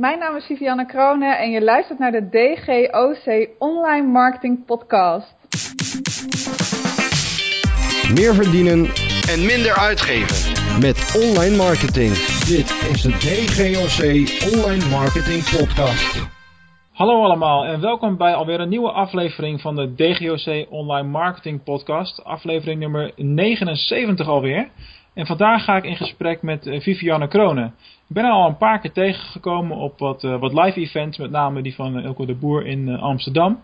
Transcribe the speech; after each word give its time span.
Mijn 0.00 0.18
naam 0.18 0.36
is 0.36 0.44
Vivianne 0.44 0.86
Kronen 0.86 1.38
en 1.38 1.50
je 1.50 1.62
luistert 1.62 1.98
naar 1.98 2.12
de 2.12 2.28
DGOC 2.28 3.48
Online 3.58 4.06
Marketing 4.06 4.64
Podcast. 4.64 5.36
Meer 8.14 8.34
verdienen 8.34 8.78
en 9.32 9.46
minder 9.46 9.76
uitgeven. 9.76 10.36
met 10.80 10.98
online 11.24 11.56
marketing. 11.56 12.12
Dit 12.54 12.68
is 12.92 13.02
de 13.02 13.12
DGOC 13.26 14.00
Online 14.54 14.84
Marketing 14.98 15.42
Podcast. 15.58 16.28
Hallo 16.92 17.22
allemaal 17.22 17.64
en 17.64 17.80
welkom 17.80 18.16
bij 18.16 18.34
alweer 18.34 18.60
een 18.60 18.68
nieuwe 18.68 18.92
aflevering 18.92 19.60
van 19.60 19.76
de 19.76 19.94
DGOC 19.94 20.70
Online 20.70 21.08
Marketing 21.08 21.62
Podcast. 21.62 22.24
Aflevering 22.24 22.80
nummer 22.80 23.12
79 23.16 24.28
alweer. 24.28 24.68
En 25.14 25.26
vandaag 25.26 25.64
ga 25.64 25.76
ik 25.76 25.84
in 25.84 25.96
gesprek 25.96 26.42
met 26.42 26.66
eh, 26.66 26.80
Vivianne 26.80 27.28
Kronen. 27.28 27.74
Ik 28.10 28.16
ben 28.16 28.24
al 28.24 28.46
een 28.46 28.56
paar 28.56 28.80
keer 28.80 28.92
tegengekomen 28.92 29.76
op 29.76 29.98
wat, 29.98 30.24
eh, 30.24 30.40
wat 30.40 30.52
live 30.52 30.80
events, 30.80 31.18
met 31.18 31.30
name 31.30 31.62
die 31.62 31.74
van 31.74 31.98
eh, 31.98 32.04
Elko 32.04 32.26
de 32.26 32.34
Boer 32.34 32.66
in 32.66 32.88
eh, 32.88 33.02
Amsterdam. 33.02 33.62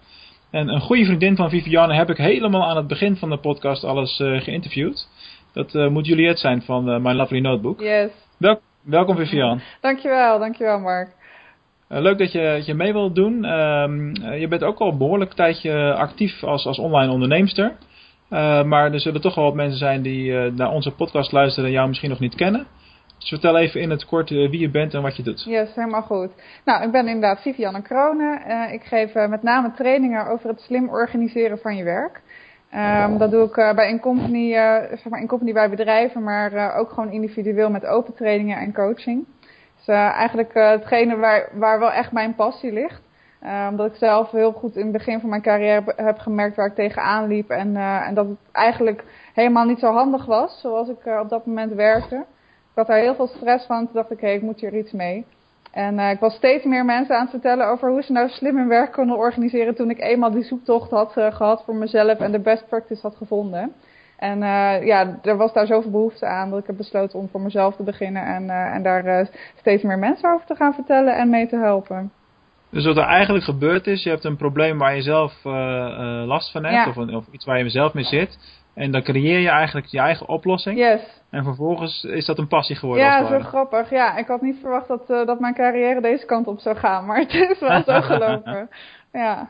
En 0.51 0.69
een 0.69 0.81
goede 0.81 1.05
vriendin 1.05 1.37
van 1.37 1.51
Vivianne 1.51 1.95
heb 1.95 2.11
ik 2.11 2.17
helemaal 2.17 2.65
aan 2.65 2.77
het 2.77 2.87
begin 2.87 3.17
van 3.17 3.31
de 3.31 3.37
podcast 3.37 3.85
alles 3.85 4.17
geïnterviewd. 4.17 5.09
Dat 5.53 5.91
moet 5.91 6.07
Juliette 6.07 6.41
zijn 6.41 6.63
van 6.63 7.03
My 7.03 7.13
Lovely 7.13 7.41
Notebook. 7.41 7.81
Yes. 7.81 8.11
Wel- 8.39 8.61
welkom 8.83 9.17
Vivianne. 9.17 9.63
Dankjewel, 9.81 10.39
dankjewel 10.39 10.81
Mark. 10.81 11.09
Leuk 11.89 12.19
dat 12.19 12.33
je, 12.33 12.55
dat 12.57 12.67
je 12.67 12.75
mee 12.75 12.93
wilt 12.93 13.15
doen. 13.15 13.45
Ehm, 13.45 14.15
eh, 14.15 14.41
je 14.41 14.49
bent 14.49 14.65
ook 14.65 14.79
al 14.79 14.91
een 14.91 14.99
behoorlijk 14.99 15.33
tijdje 15.33 15.95
actief 15.95 16.45
als, 16.45 16.67
als 16.67 16.79
online 16.79 17.13
onderneemster. 17.13 17.77
Maar 18.65 18.93
er 18.93 19.01
zullen 19.01 19.21
toch 19.21 19.35
wel 19.35 19.45
wat 19.45 19.55
mensen 19.55 19.79
zijn 19.79 20.03
die 20.03 20.33
naar 20.51 20.71
onze 20.71 20.91
podcast 20.91 21.33
luisteren 21.33 21.69
en 21.69 21.75
jou 21.75 21.89
misschien 21.89 22.11
nog 22.11 22.21
niet 22.21 22.35
kennen. 22.35 22.67
Dus 23.27 23.41
vertel 23.41 23.59
even 23.61 23.81
in 23.81 23.91
het 23.91 24.05
kort 24.05 24.31
eh, 24.31 24.51
wie 24.51 24.61
je 24.61 24.71
bent 24.71 24.95
en 24.95 25.03
wat 25.03 25.17
je 25.17 25.23
doet. 25.23 25.45
Yes, 25.45 25.75
helemaal 25.75 26.03
goed. 26.03 26.31
Nou, 26.65 26.85
ik 26.85 26.91
ben 26.91 27.07
inderdaad 27.07 27.41
Vivianne 27.41 27.83
Kronen. 27.83 28.43
Eh, 28.43 28.73
ik 28.73 28.83
geef 28.83 29.15
eh, 29.15 29.29
met 29.29 29.43
name 29.43 29.73
trainingen 29.73 30.27
over 30.27 30.49
het 30.49 30.61
slim 30.61 30.89
organiseren 30.89 31.59
van 31.59 31.77
je 31.77 31.85
werk. 31.85 32.21
Ehm, 32.71 33.19
dat 33.19 33.31
doe 33.31 33.45
ik 33.45 33.55
bij 33.55 33.91
een 33.91 34.01
company, 34.01 34.53
zeg 34.89 35.09
maar 35.09 35.21
in 35.21 35.27
company 35.27 35.53
bij 35.53 35.71
bedrijven, 35.71 36.23
maar 36.23 36.75
ook 36.77 36.91
gewoon 36.91 37.13
individueel 37.13 37.71
met 37.71 37.87
open 37.87 38.15
trainingen 38.15 38.59
en 38.59 38.73
coaching. 38.73 39.25
Dus 39.77 39.87
eigenlijk 39.95 40.55
hetgene 40.55 41.17
waar, 41.17 41.49
waar 41.53 41.79
wel 41.79 41.93
echt 41.93 42.13
mijn 42.13 42.35
passie 42.35 42.73
ligt. 42.73 43.03
Omdat 43.71 43.87
ik 43.87 43.97
zelf 43.97 44.31
heel 44.31 44.53
goed 44.53 44.77
in 44.77 44.83
het 44.83 44.93
begin 44.93 45.21
van 45.21 45.29
mijn 45.29 45.43
carrière 45.43 45.83
heb 45.97 46.19
gemerkt 46.19 46.57
waar 46.57 46.67
ik 46.67 46.75
tegenaan 46.75 47.27
liep. 47.27 47.51
En, 47.51 47.77
en 47.77 48.15
dat 48.15 48.27
het 48.29 48.39
eigenlijk 48.53 49.05
helemaal 49.35 49.65
niet 49.65 49.79
zo 49.79 49.93
handig 49.93 50.25
was 50.25 50.61
zoals 50.61 50.89
ik 50.89 51.07
op 51.21 51.29
dat 51.29 51.47
moment 51.47 51.73
werkte. 51.73 52.25
Ik 52.77 52.83
had 52.87 52.91
daar 52.91 53.05
heel 53.05 53.15
veel 53.15 53.27
stress 53.27 53.67
van. 53.67 53.85
Toen 53.85 53.95
dacht 53.95 54.11
ik, 54.11 54.21
hé, 54.21 54.29
ik 54.31 54.43
moet 54.43 54.61
hier 54.61 54.77
iets 54.79 54.93
mee. 54.93 55.25
En 55.73 55.99
eh, 55.99 56.11
ik 56.11 56.21
was 56.21 56.35
steeds 56.35 56.65
meer 56.65 56.85
mensen 56.85 57.15
aan 57.15 57.21
het 57.21 57.31
vertellen 57.31 57.67
over 57.69 57.91
hoe 57.91 58.03
ze 58.03 58.13
nou 58.13 58.29
slim 58.29 58.57
hun 58.57 58.69
werk 58.69 58.93
konden 58.93 59.17
organiseren. 59.17 59.75
Toen 59.75 59.91
ik 59.91 60.01
eenmaal 60.01 60.31
die 60.31 60.43
zoektocht 60.43 60.91
had 60.91 61.17
eh, 61.17 61.35
gehad 61.35 61.63
voor 61.65 61.75
mezelf 61.75 62.19
en 62.19 62.33
de 62.33 62.39
best 62.41 62.69
practice 62.69 63.03
had 63.03 63.17
gevonden. 63.17 63.73
En 64.19 64.43
eh, 64.43 64.87
ja, 64.87 65.19
er 65.23 65.37
was 65.37 65.53
daar 65.53 65.67
zoveel 65.67 65.91
behoefte 65.91 66.27
aan 66.27 66.51
dat 66.51 66.59
ik 66.59 66.67
heb 66.67 66.77
besloten 66.77 67.19
om 67.19 67.29
voor 67.29 67.41
mezelf 67.41 67.77
te 67.77 67.83
beginnen. 67.83 68.25
En, 68.25 68.51
en 68.51 68.83
daar 68.83 69.29
steeds 69.59 69.83
meer 69.83 69.99
mensen 69.99 70.33
over 70.33 70.47
te 70.47 70.55
gaan 70.55 70.75
vertellen 70.75 71.17
en 71.17 71.31
mee 71.31 71.47
te 71.47 71.57
helpen. 71.57 72.13
Dus 72.71 72.85
wat 72.87 72.97
er 72.97 73.03
eigenlijk 73.05 73.45
gebeurd 73.45 73.87
is, 73.87 74.03
je 74.03 74.11
hebt 74.11 74.25
een 74.25 74.37
probleem 74.37 74.79
waar 74.79 74.95
je 74.97 75.03
zelf 75.03 75.45
last 76.27 76.51
van 76.53 76.65
hebt, 76.65 76.75
Ja. 76.75 76.89
of, 76.89 76.97
een- 76.97 77.15
of 77.17 77.25
iets 77.31 77.45
waar 77.45 77.59
je 77.59 77.69
zelf 77.69 77.95
mee 77.95 78.05
zit. 78.05 78.39
En 78.77 78.91
dan 78.91 79.03
creëer 79.03 79.39
je 79.39 79.49
eigenlijk 79.49 79.87
je 79.87 79.99
eigen 79.99 80.29
oplossing. 80.29 80.79
Yes. 80.79 81.23
En 81.31 81.45
vervolgens 81.45 82.05
is 82.05 82.27
dat 82.27 82.39
een 82.39 82.49
passie 82.49 82.77
geworden. 82.77 83.05
Ja, 83.05 83.27
zo 83.27 83.39
grappig. 83.39 83.91
Ja, 83.91 84.17
ik 84.17 84.27
had 84.27 84.43
niet 84.43 84.59
verwacht 84.61 84.89
dat, 84.89 85.11
eh, 85.11 85.27
dat 85.27 85.41
mijn 85.41 85.55
carrière 85.55 86.01
deze 86.01 86.27
kant 86.27 86.47
op 86.47 86.61
zou 86.61 86.77
gaan. 86.77 87.07
Maar 87.07 87.19
het 87.29 87.33
is 87.33 87.61
wel 87.61 87.83
zo 87.83 88.01
gelopen. 88.01 88.69
Ja. 89.13 89.49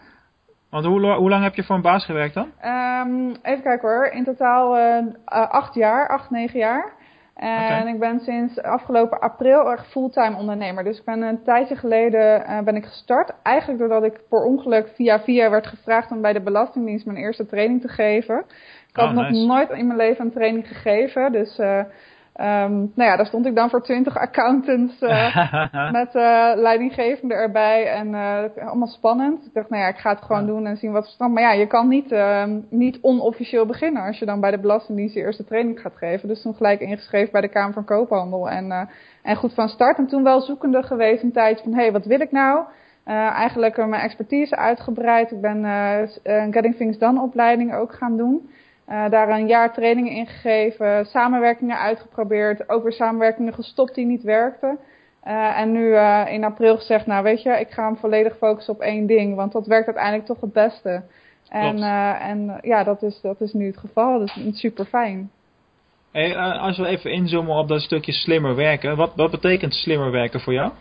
Want 0.70 0.84
hoe, 0.84 1.12
hoe 1.12 1.28
lang 1.28 1.42
heb 1.42 1.54
je 1.54 1.64
voor 1.64 1.76
een 1.76 1.82
baas 1.82 2.04
gewerkt 2.04 2.34
dan? 2.34 2.52
Ehm, 2.60 3.28
even 3.42 3.62
kijken 3.62 3.88
hoor. 3.88 4.06
In 4.06 4.24
totaal 4.24 4.76
eh, 4.76 5.04
acht 5.50 5.74
jaar, 5.74 6.08
acht, 6.08 6.30
negen 6.30 6.58
jaar. 6.58 6.92
En 7.36 7.86
ik 7.86 7.98
ben 7.98 8.20
sinds 8.20 8.62
afgelopen 8.62 9.20
april 9.20 9.72
echt 9.72 9.86
fulltime 9.86 10.36
ondernemer. 10.36 10.84
Dus 10.84 10.98
ik 10.98 11.04
ben 11.04 11.22
een 11.22 11.42
tijdje 11.42 11.76
geleden 11.76 12.46
eh, 12.46 12.60
ben 12.60 12.76
ik 12.76 12.84
gestart. 12.84 13.32
Eigenlijk 13.42 13.78
doordat 13.78 14.02
ik 14.02 14.20
per 14.28 14.44
ongeluk 14.44 14.88
via 14.94 15.20
via 15.20 15.50
werd 15.50 15.66
gevraagd 15.66 16.10
om 16.10 16.20
bij 16.20 16.32
de 16.32 16.40
Belastingdienst 16.40 17.06
mijn 17.06 17.18
eerste 17.18 17.46
training 17.46 17.80
te 17.80 17.88
geven. 17.88 18.44
Ik 18.96 19.02
had 19.02 19.10
Oh, 19.10 19.16
nog 19.16 19.46
nooit 19.46 19.70
in 19.70 19.86
mijn 19.86 19.98
leven 19.98 20.24
een 20.24 20.32
training 20.32 20.68
gegeven. 20.68 21.32
Dus 21.32 21.58
eh, 21.58 21.78
ehm, 22.34 22.72
nou 22.74 23.10
ja, 23.10 23.16
daar 23.16 23.26
stond 23.26 23.46
ik 23.46 23.54
dan 23.54 23.70
voor 23.70 23.82
twintig 23.82 24.16
accountants 24.18 25.00
eh, 25.02 25.36
met 25.98 26.14
eh 26.14 26.52
leidinggevende 26.54 27.34
erbij 27.34 27.86
en 27.86 28.14
allemaal 28.66 28.86
spannend. 28.88 29.46
Ik 29.46 29.54
dacht, 29.54 29.70
nou 29.70 29.82
ja, 29.82 29.88
ik 29.88 29.96
ga 29.96 30.10
het 30.10 30.22
gewoon 30.22 30.40
Ja. 30.40 30.46
doen 30.46 30.66
en 30.66 30.76
zien 30.76 30.92
wat 30.92 31.04
er 31.04 31.10
staat. 31.10 31.30
Maar 31.30 31.42
ja, 31.42 31.52
je 31.52 31.66
kan 31.66 31.88
niet, 31.88 32.12
ehm, 32.12 32.60
niet 32.70 32.98
onofficieel 33.00 33.66
beginnen 33.66 34.02
als 34.02 34.18
je 34.18 34.24
dan 34.26 34.40
bij 34.40 34.50
de 34.50 34.58
Belastingdienst 34.60 35.14
je 35.14 35.20
eerste 35.20 35.44
training 35.44 35.80
gaat 35.80 35.96
geven. 35.96 36.28
Dus 36.28 36.42
toen 36.42 36.54
gelijk 36.54 36.80
ingeschreven 36.80 37.32
bij 37.32 37.40
de 37.40 37.48
Kamer 37.48 37.72
van 37.72 37.84
Koophandel 37.84 38.48
en, 38.50 38.88
en 39.22 39.36
goed 39.36 39.54
van 39.54 39.68
start. 39.68 39.98
En 39.98 40.06
toen 40.06 40.22
wel 40.22 40.40
zoekende 40.40 40.82
geweest 40.82 41.22
een 41.22 41.32
tijdje 41.32 41.64
van, 41.64 41.72
hé, 41.74 41.80
hey, 41.82 41.92
wat 41.92 42.04
wil 42.06 42.20
ik 42.20 42.32
nou? 42.32 42.64
Eigenlijk 43.04 43.76
mijn 43.76 44.02
expertise 44.02 44.56
uitgebreid. 44.56 45.30
Ik 45.30 45.40
ben 45.40 45.64
een 45.64 46.52
Getting 46.52 46.76
Things 46.76 46.98
Done 46.98 47.20
opleiding 47.22 47.74
ook 47.74 47.92
gaan 47.94 48.16
doen. 48.16 48.50
Eh, 48.86 49.10
daar 49.10 49.28
een 49.28 49.46
jaar 49.46 49.72
trainingen 49.72 50.12
in 50.12 50.26
gegeven, 50.26 51.06
samenwerkingen 51.06 51.78
uitgeprobeerd, 51.78 52.68
ook 52.68 52.82
weer 52.82 52.92
samenwerkingen 52.92 53.54
gestopt 53.54 53.94
die 53.94 54.06
niet 54.06 54.22
werkten. 54.22 54.78
Eh, 55.22 55.60
en 55.60 55.72
nu 55.72 55.94
eh, 55.94 56.22
in 56.28 56.44
april 56.44 56.76
gezegd, 56.76 57.06
nou 57.06 57.22
weet 57.22 57.42
je, 57.42 57.50
ik 57.50 57.70
ga 57.70 57.84
hem 57.84 57.96
volledig 57.96 58.36
focussen 58.36 58.74
op 58.74 58.80
één 58.80 59.06
ding, 59.06 59.34
want 59.34 59.52
dat 59.52 59.66
werkt 59.66 59.86
uiteindelijk 59.86 60.26
toch 60.26 60.40
het 60.40 60.52
beste. 60.52 61.02
En, 61.48 61.82
en 62.20 62.58
ja, 62.62 62.84
dat 62.84 63.02
is, 63.02 63.20
dat 63.20 63.40
is 63.40 63.52
nu 63.52 63.66
het 63.66 63.78
geval, 63.78 64.18
dus 64.18 64.38
super 64.52 64.84
fijn. 64.84 65.30
Hey, 66.12 66.36
als 66.36 66.78
we 66.78 66.86
even 66.86 67.10
inzoomen 67.10 67.56
op 67.56 67.68
dat 67.68 67.80
stukje 67.80 68.12
slimmer 68.12 68.54
werken. 68.54 68.96
Wat, 68.96 69.12
wat 69.16 69.30
betekent 69.30 69.74
slimmer 69.74 70.10
werken 70.10 70.40
voor 70.40 70.52
jou? 70.52 70.72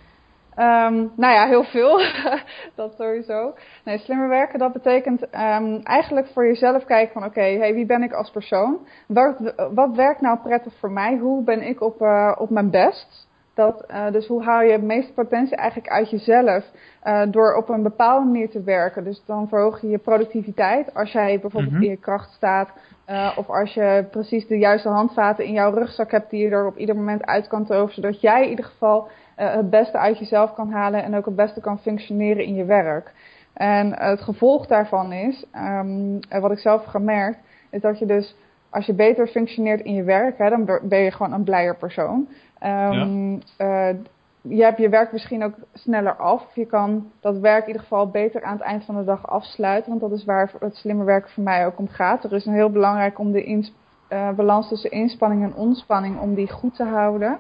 Ehm, 0.55 0.93
nou 1.16 1.33
ja, 1.33 1.47
heel 1.47 1.63
veel. 1.63 1.99
dat 2.75 2.93
sowieso. 2.97 3.53
Nee, 3.83 3.97
slimmer 3.97 4.29
werken, 4.29 4.59
dat 4.59 4.73
betekent 4.73 5.29
ehm, 5.29 5.79
eigenlijk 5.83 6.27
voor 6.27 6.45
jezelf 6.45 6.85
kijken 6.85 7.13
van 7.13 7.23
oké, 7.23 7.41
hey, 7.57 7.73
wie 7.73 7.85
ben 7.85 8.03
ik 8.03 8.13
als 8.13 8.31
persoon? 8.31 8.77
Wat, 9.07 9.53
wat 9.73 9.95
werkt 9.95 10.21
nou 10.21 10.38
prettig 10.43 10.73
voor 10.79 10.91
mij? 10.91 11.17
Hoe 11.17 11.43
ben 11.43 11.61
ik 11.67 11.81
op, 11.81 12.01
eh, 12.01 12.31
op 12.38 12.49
mijn 12.49 12.69
best? 12.69 13.27
Dat, 13.53 13.81
eh, 13.88 14.11
dus 14.11 14.27
hoe 14.27 14.43
haal 14.43 14.61
je 14.61 14.71
het 14.71 14.83
meeste 14.83 15.13
potentie 15.13 15.55
eigenlijk 15.57 15.89
uit 15.91 16.09
jezelf 16.09 16.63
eh, 17.01 17.22
door 17.29 17.55
op 17.55 17.69
een 17.69 17.83
bepaalde 17.83 18.25
manier 18.25 18.49
te 18.49 18.63
werken? 18.63 19.03
Dus 19.03 19.23
dan 19.25 19.47
verhoog 19.47 19.81
je 19.81 19.87
je 19.89 19.97
productiviteit 19.97 20.93
als 20.93 21.11
jij 21.11 21.39
bijvoorbeeld 21.39 21.73
Mhm. 21.73 21.83
in 21.83 21.89
je 21.89 21.97
kracht 21.97 22.31
staat. 22.33 22.69
of 23.37 23.49
als 23.49 23.73
je 23.73 24.05
precies 24.11 24.47
de 24.47 24.57
juiste 24.57 24.89
handvaten 24.89 25.45
in 25.45 25.53
jouw 25.53 25.73
rugzak 25.73 26.11
hebt 26.11 26.29
die 26.29 26.43
je 26.43 26.49
er 26.49 26.67
op 26.67 26.77
ieder 26.77 26.95
moment 26.95 27.25
uit 27.25 27.47
kan 27.47 27.66
toveren. 27.66 27.93
Zodat 27.93 28.22
jij 28.22 28.43
in 28.43 28.49
ieder 28.49 28.66
geval 28.66 29.07
het 29.35 29.69
beste 29.69 29.97
uit 29.97 30.19
jezelf 30.19 30.53
kan 30.53 30.72
halen 30.72 31.03
en 31.03 31.16
ook 31.16 31.25
het 31.25 31.35
beste 31.35 31.62
kan 31.62 31.79
functioneren 31.79 32.44
in 32.44 32.56
je 32.56 32.66
werk. 32.66 33.13
En 33.53 34.00
het 34.00 34.22
gevolg 34.22 34.68
daarvan 34.68 35.12
is, 35.12 35.46
ehm, 35.51 36.18
eh, 36.29 36.41
wat 36.41 36.51
ik 36.51 36.59
zelf 36.59 36.81
heb 36.81 36.90
gemerkt, 36.90 37.40
is 37.69 37.81
dat 37.81 38.00
je 38.00 38.06
dus 38.06 38.35
als 38.69 38.85
je 38.85 38.94
beter 38.94 39.28
functioneert 39.28 39.81
in 39.81 39.94
je 39.94 40.03
werk, 40.03 40.38
hè, 40.38 40.50
dan 40.50 40.79
ben 40.81 41.00
je 41.00 41.12
gewoon 41.12 41.34
een 41.34 41.44
blijer 41.44 41.75
persoon. 41.75 42.28
Ehm, 42.59 43.40
eh, 43.57 43.90
je 44.41 44.63
hebt 44.63 44.78
je 44.78 44.90
werk 44.90 45.12
misschien 45.12 45.44
ook 45.44 45.53
sneller 45.73 46.16
af. 46.16 46.56
Je 46.56 46.66
kan 46.66 47.12
dat 47.19 47.38
werk 47.38 47.62
in 47.62 47.67
ieder 47.67 47.81
geval 47.81 48.09
beter 48.09 48.44
aan 48.44 48.53
het 48.53 48.62
eind 48.62 48.85
van 48.85 48.96
de 48.96 49.03
dag 49.03 49.28
afsluiten. 49.28 49.90
Want 49.90 50.02
dat 50.02 50.12
is 50.12 50.25
waar 50.25 50.52
het 50.59 50.75
slimme 50.75 51.03
werken 51.03 51.31
voor 51.31 51.44
mij 51.44 51.66
ook 51.66 51.79
om 51.79 51.88
gaat. 51.88 52.23
Er 52.23 52.34
is 52.34 52.46
een 52.46 52.53
heel 52.53 52.69
belangrijk 52.69 53.19
om 53.19 53.31
de 53.31 53.72
eh, 54.07 54.29
balans 54.29 54.67
tussen 54.67 54.91
inspanning 54.91 55.44
en 55.44 55.56
ontspanning, 55.56 56.19
om 56.19 56.34
die 56.34 56.52
goed 56.52 56.75
te 56.75 56.84
houden. 56.84 57.38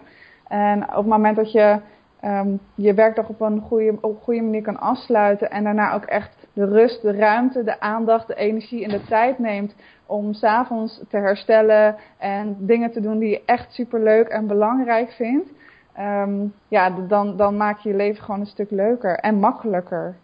En 0.47 0.83
op 0.83 0.95
het 0.95 1.05
moment 1.05 1.35
dat 1.35 1.51
je 1.51 1.79
ehm, 2.19 2.49
je 2.75 2.93
werkdag 2.93 3.29
op 3.29 3.41
een, 3.41 3.61
goede, 3.61 3.97
op 4.01 4.03
een 4.15 4.23
goede 4.23 4.41
manier 4.41 4.61
kan 4.61 4.79
afsluiten. 4.79 5.51
En 5.51 5.63
daarna 5.63 5.93
ook 5.93 6.03
echt 6.03 6.47
de 6.53 6.65
rust, 6.65 7.01
de 7.01 7.11
ruimte, 7.11 7.63
de 7.63 7.79
aandacht, 7.79 8.27
de 8.27 8.35
energie 8.35 8.83
en 8.83 8.89
de 8.89 9.03
tijd 9.03 9.39
neemt 9.39 9.75
om 10.05 10.33
s'avonds 10.33 11.01
te 11.09 11.17
herstellen 11.17 11.95
en 12.17 12.55
dingen 12.59 12.91
te 12.91 13.01
doen 13.01 13.19
die 13.19 13.29
je 13.29 13.41
echt 13.45 13.73
super 13.73 14.03
leuk 14.03 14.27
en 14.27 14.47
belangrijk 14.47 15.11
vindt. 15.11 15.49
ehm, 15.93 16.45
ja, 16.67 16.89
dan, 17.07 17.37
dan 17.37 17.57
maak 17.57 17.79
je 17.79 17.89
je 17.89 17.95
leven 17.95 18.23
gewoon 18.23 18.39
een 18.39 18.45
stuk 18.45 18.71
leuker 18.71 19.15
en 19.19 19.35
makkelijker. 19.39 20.15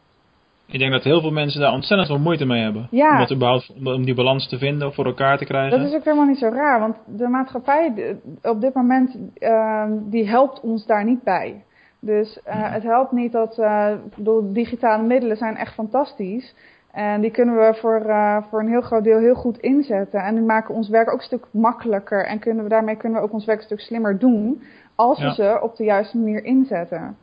Ik 0.72 0.80
denk 0.80 0.92
dat 0.92 1.04
heel 1.04 1.22
veel 1.22 1.32
mensen 1.32 1.62
daar 1.62 1.72
ontzettend 1.74 2.10
veel 2.10 2.20
moeite 2.20 2.46
mee 2.46 2.62
hebben. 2.64 2.88
Ja. 2.92 3.12
Om, 3.12 3.18
dat 3.18 3.32
überhaupt, 3.32 3.74
om- 3.84 4.06
die 4.06 4.16
balans 4.16 4.48
te 4.50 4.58
vinden 4.58 4.88
of 4.88 4.96
voor 4.96 5.06
elkaar 5.06 5.38
te 5.38 5.46
krijgen. 5.46 5.80
Dat 5.80 5.88
is 5.90 5.96
ook 5.96 6.04
helemaal 6.04 6.26
niet 6.26 6.38
zo 6.38 6.50
raar, 6.50 6.80
want 6.80 6.96
de 7.06 7.28
maatschappij 7.28 7.94
d- 8.42 8.46
op 8.48 8.62
dit 8.62 8.74
moment 8.74 9.18
ehm, 9.38 9.92
die 10.10 10.30
helpt 10.30 10.60
ons 10.60 10.86
daar 10.86 11.06
niet 11.06 11.24
bij. 11.24 11.64
Dus 12.00 12.40
eh, 12.44 12.72
het 12.74 12.84
helpt 12.84 13.12
niet 13.12 13.32
dat, 13.32 13.58
eh, 13.60 13.88
ik 14.06 14.16
bedoel, 14.16 14.54
digitale 14.54 15.04
middelen 15.04 15.38
zijn 15.38 15.56
echt 15.56 15.74
fantastisch. 15.74 16.56
En 16.92 17.22
die 17.22 17.32
kunnen 17.32 17.56
we 17.56 17.74
voor, 17.74 17.96
eh, 18.06 18.38
voor 18.50 18.60
een 18.60 18.68
heel 18.68 18.82
groot 18.82 19.04
deel 19.04 19.20
heel 19.20 19.36
goed 19.36 19.58
inzetten. 19.58 20.20
En 20.24 20.36
die 20.36 20.44
maken 20.44 20.76
ons 20.76 20.90
werk 20.90 21.10
ook 21.12 21.18
een 21.20 21.26
stuk 21.26 21.46
makkelijker. 21.52 22.26
En 22.26 22.40
kunnen 22.40 22.64
we, 22.64 22.70
daarmee 22.70 22.96
kunnen 22.96 23.20
we 23.20 23.26
ook 23.26 23.34
ons 23.34 23.46
werk 23.46 23.58
een 23.60 23.66
stuk 23.66 23.80
slimmer 23.80 24.20
doen. 24.20 24.62
Als 24.96 25.20
we 25.20 25.34
ze 25.34 25.60
op 25.62 25.76
de 25.76 25.84
juiste 25.84 26.18
manier 26.18 26.44
inzetten. 26.46 27.18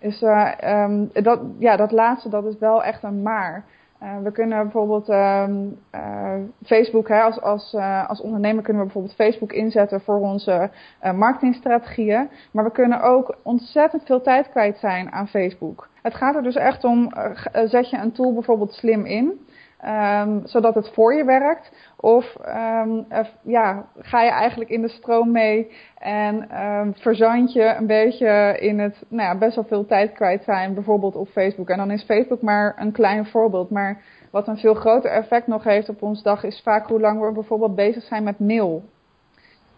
Dus 0.00 0.20
dat, 1.22 1.40
ja, 1.58 1.76
dat 1.76 1.90
laatste, 1.90 2.28
dat 2.28 2.44
is 2.44 2.58
wel 2.58 2.84
echt 2.84 3.02
een 3.02 3.22
maar. 3.22 3.64
Uh, 4.02 4.18
we 4.22 4.32
kunnen 4.32 4.62
bijvoorbeeld 4.62 5.08
um, 5.08 5.78
uh, 5.94 6.34
Facebook, 6.64 7.08
hè, 7.08 7.20
als, 7.20 7.40
als, 7.40 7.72
uh, 7.72 8.08
als 8.08 8.20
ondernemer 8.20 8.62
kunnen 8.62 8.82
we 8.82 8.88
bijvoorbeeld 8.88 9.16
Facebook 9.16 9.52
inzetten 9.52 10.00
voor 10.00 10.20
onze 10.20 10.70
marketingstrategieën. 11.14 12.28
Maar 12.52 12.64
we 12.64 12.70
kunnen 12.70 13.02
ook 13.02 13.36
ontzettend 13.42 14.02
veel 14.04 14.20
tijd 14.20 14.50
kwijt 14.50 14.78
zijn 14.78 15.12
aan 15.12 15.28
Facebook. 15.28 15.88
Het 16.02 16.14
gaat 16.14 16.34
er 16.34 16.42
dus 16.42 16.56
echt 16.56 16.84
om, 16.84 17.12
zet 17.64 17.90
je 17.90 17.96
een 17.96 18.12
tool 18.12 18.32
bijvoorbeeld 18.32 18.72
slim 18.72 19.04
in. 19.04 19.46
Um, 19.86 20.40
zodat 20.44 20.74
het 20.74 20.90
voor 20.94 21.14
je 21.14 21.24
werkt. 21.24 21.72
Of 21.96 22.36
um, 22.84 23.06
ja, 23.42 23.86
ga 23.98 24.22
je 24.22 24.30
eigenlijk 24.30 24.70
in 24.70 24.82
de 24.82 24.88
stroom 24.88 25.30
mee 25.32 25.72
en 25.98 26.64
um, 26.64 26.94
verzand 26.94 27.52
je 27.52 27.74
een 27.78 27.86
beetje 27.86 28.56
in 28.60 28.78
het 28.78 29.04
nou 29.08 29.22
ja, 29.22 29.38
best 29.38 29.54
wel 29.54 29.64
veel 29.64 29.86
tijd 29.86 30.12
kwijt 30.12 30.44
zijn, 30.44 30.74
bijvoorbeeld 30.74 31.16
op 31.16 31.28
Facebook. 31.28 31.68
En 31.68 31.76
dan 31.76 31.90
is 31.90 32.04
Facebook 32.04 32.42
maar 32.42 32.74
een 32.78 32.92
klein 32.92 33.26
voorbeeld. 33.26 33.70
Maar 33.70 34.02
wat 34.30 34.48
een 34.48 34.58
veel 34.58 34.74
groter 34.74 35.10
effect 35.10 35.46
nog 35.46 35.64
heeft 35.64 35.88
op 35.88 36.02
ons 36.02 36.22
dag 36.22 36.44
is 36.44 36.60
vaak 36.64 36.86
hoe 36.86 37.00
lang 37.00 37.20
we 37.20 37.32
bijvoorbeeld 37.32 37.74
bezig 37.74 38.02
zijn 38.02 38.22
met 38.22 38.38
mail. 38.38 38.82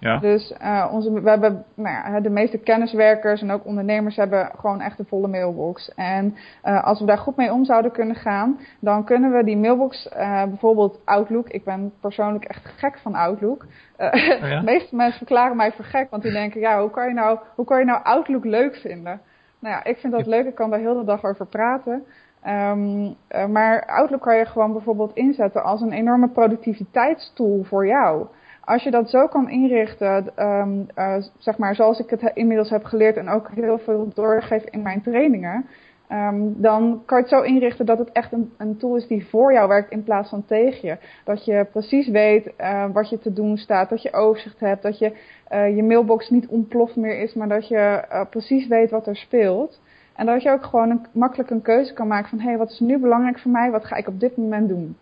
Ja. 0.02 0.19
Dus 0.19 0.54
uh, 0.62 0.88
onze, 0.93 1.12
we 1.12 1.31
hebben, 1.31 1.64
nou 1.75 2.12
ja, 2.12 2.20
de 2.20 2.31
meeste 2.31 2.58
kenniswerkers 2.58 3.43
en 3.43 3.50
ook 3.50 3.66
ondernemers 3.66 4.16
hebben 4.16 4.50
gewoon 4.56 4.81
echt 4.81 4.99
een 4.99 5.06
volle 5.06 5.28
mailbox. 5.28 5.94
En 5.94 6.37
uh, 6.64 6.84
als 6.84 7.00
we 7.00 7.06
daar 7.06 7.19
goed 7.19 7.37
mee 7.37 7.52
om 7.52 7.64
zouden 7.64 7.93
kunnen 7.93 8.16
gaan, 8.16 8.60
dan 8.81 9.04
kunnen 9.04 9.32
we 9.32 9.44
die 9.44 9.56
mailbox, 9.56 10.08
uh, 10.16 10.44
bijvoorbeeld 10.44 11.00
Outlook, 11.04 11.49
ik 11.49 11.64
ben 11.64 11.93
persoonlijk 12.00 12.44
echt 12.44 12.66
gek 12.76 12.99
van 12.99 13.14
Outlook. 13.14 13.66
Oh 13.96 14.12
ja? 14.12 14.58
de 14.58 14.64
meeste 14.64 14.96
mensen 14.96 15.19
verklaren 15.19 15.56
mij 15.56 15.72
voor 15.72 15.84
gek, 15.84 16.10
want 16.10 16.22
die 16.22 16.32
denken, 16.32 16.60
ja, 16.60 16.81
hoe 16.81 16.90
kan 16.90 17.08
je 17.08 17.14
nou, 17.14 17.38
hoe 17.54 17.64
kan 17.64 17.78
je 17.78 17.84
nou 17.84 18.04
Outlook 18.04 18.44
leuk 18.44 18.76
vinden? 18.76 19.20
Nou 19.58 19.75
ja, 19.75 19.84
ik 19.84 19.96
vind 19.96 20.12
dat 20.12 20.26
leuk, 20.26 20.46
ik 20.46 20.54
kan 20.54 20.70
daar 20.70 20.81
heel 20.81 20.99
de 20.99 21.04
dag 21.04 21.25
over 21.25 21.46
praten. 21.46 22.04
Um, 22.46 23.16
maar 23.52 23.87
Outlook 23.87 24.20
kan 24.20 24.37
je 24.37 24.46
gewoon 24.46 24.72
bijvoorbeeld 24.72 25.14
inzetten 25.14 25.62
als 25.62 25.81
een 25.81 25.93
enorme 25.93 26.28
productiviteitstool 26.28 27.64
voor 27.64 27.87
jou 27.87 28.26
als 28.64 28.82
je 28.82 28.91
dat 28.91 29.11
zo 29.11 29.26
kan 29.26 29.50
inrichten, 29.50 30.47
um, 30.47 30.87
uh, 30.97 31.17
zeg 31.38 31.59
maar 31.59 31.75
zoals 31.75 31.99
ik 31.99 32.11
het 32.11 32.31
inmiddels 32.35 32.70
heb 32.70 32.85
geleerd 32.85 33.17
en 33.17 33.29
ook 33.29 33.50
heel 33.55 33.79
veel 33.79 34.11
doorgeef 34.14 34.64
in 34.64 34.82
mijn 34.82 35.03
trainingen, 35.03 35.67
um, 36.12 36.61
dan 36.61 37.03
kan 37.06 37.19
je 37.19 37.25
het 37.25 37.32
zo 37.32 37.41
inrichten 37.41 37.87
dat 37.87 37.99
het 37.99 38.12
echt 38.12 38.32
een, 38.32 38.53
een, 38.59 38.76
tool 38.76 38.97
is 38.97 39.06
die 39.06 39.26
voor 39.26 39.53
jou 39.53 39.69
werkt 39.69 39.91
in 39.91 40.03
plaats 40.03 40.29
van 40.29 40.44
tegen 40.44 40.88
je. 40.88 40.97
Dat 41.25 41.44
je 41.44 41.67
precies 41.73 42.09
weet 42.09 42.53
uh, 42.61 42.85
wat 42.93 43.09
je 43.09 43.19
te 43.19 43.32
doen 43.32 43.56
staat, 43.56 43.88
dat 43.88 44.03
je 44.03 44.12
overzicht 44.12 44.61
hebt, 44.61 44.82
dat 44.82 44.99
je 44.99 45.12
uh, 45.53 45.76
je 45.76 45.82
mailbox 45.82 46.31
niet 46.31 46.47
ontploft 46.47 46.97
meer 46.97 47.20
is, 47.20 47.35
maar 47.35 47.49
dat 47.49 47.69
je 47.69 48.05
precies 48.31 48.67
weet 48.67 48.91
wat 48.91 49.06
er 49.06 49.17
speelt. 49.17 49.81
En 50.14 50.26
dat 50.26 50.43
je 50.43 50.50
ook 50.50 50.64
gewoon 50.64 50.91
een, 50.91 51.06
makkelijk 51.12 51.50
een 51.50 51.62
keuze 51.62 51.93
kan 51.93 52.06
maken 52.06 52.29
van 52.29 52.38
hé, 52.38 52.49
hey, 52.49 52.59
wat 52.59 52.70
is 52.70 52.81
nu 52.81 52.99
belangrijk 52.99 53.38
voor 53.38 53.50
mij, 53.50 53.70
wat 53.70 53.85
ga 53.85 53.97
ik 53.97 54.09
op 54.09 54.20
dit 54.20 54.37
moment 54.37 54.69
doen. 54.69 54.97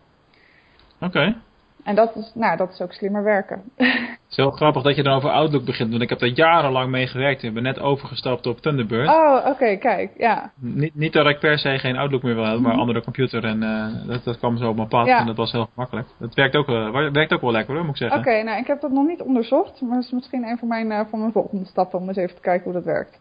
Oké. 1.01 1.37
En 1.85 1.95
dat 1.95 2.17
is, 2.17 2.33
nou, 2.35 2.57
dat 2.57 2.71
is 2.71 2.81
ook 2.81 2.93
slimmer 2.93 3.23
werken. 3.23 3.63
Het 4.31 4.39
is 4.39 4.45
heel 4.45 4.57
grappig 4.57 4.83
dat 4.83 4.97
je 4.97 5.03
dan 5.03 5.15
over 5.15 5.31
Outlook 5.31 5.65
begint, 5.65 5.91
want 5.91 6.03
ik 6.03 6.09
heb 6.09 6.19
daar 6.19 6.29
jarenlang 6.29 6.91
mee 6.91 7.07
gewerkt. 7.07 7.43
Ik 7.43 7.55
ben 7.55 7.63
net 7.63 7.81
overgestapt 7.81 8.47
op 8.47 8.61
Thunderbird. 8.61 9.09
Oh, 9.09 9.47
oké, 9.47 9.77
kijk, 9.77 10.11
ja. 10.17 10.53
Niet, 10.57 10.95
niet 10.95 11.13
dat 11.13 11.27
ik 11.27 11.39
per 11.39 11.59
se 11.59 11.79
geen 11.79 11.97
Outlook 11.97 12.23
meer 12.23 12.35
wil 12.35 12.45
hebben, 12.45 12.63
maar 12.63 12.73
mm 12.73 12.79
andere 12.81 13.03
computer. 13.03 13.45
En 13.45 13.63
uh, 13.63 14.09
dat, 14.09 14.25
dat 14.25 14.39
kwam 14.39 14.57
zo 14.57 14.69
op 14.69 14.77
mijn 14.77 14.89
pad 14.89 15.07
en 15.07 15.27
dat 15.27 15.37
was 15.37 15.53
heel 15.53 15.69
gemakkelijk. 15.73 16.09
Dat 16.19 16.35
werkt 16.35 16.57
ook, 16.57 16.69
uh, 16.69 17.11
werkt 17.13 17.33
ook 17.33 17.41
wel 17.41 17.53
lekker 17.53 17.75
hoor, 17.75 17.85
moet 17.85 17.95
ik 17.95 18.01
zeggen. 18.01 18.19
Oké, 18.19 18.43
nou 18.43 18.59
ik 18.59 18.67
heb 18.67 18.81
dat 18.81 18.91
nog 18.91 19.07
niet 19.07 19.23
onderzocht, 19.23 19.81
maar 19.81 19.95
dat 19.95 20.05
is 20.05 20.11
misschien 20.11 20.45
een 20.45 20.59
van 20.59 20.69
mijn, 20.69 20.91
uh, 20.91 21.01
van 21.11 21.19
mijn 21.19 21.33
volgende 21.33 21.65
stappen 21.65 21.99
om 21.99 22.09
eens 22.09 22.17
even 22.17 22.35
te 22.35 22.41
kijken 22.41 22.65
hoe 22.65 22.73
dat 22.73 22.85
werkt. 22.85 23.21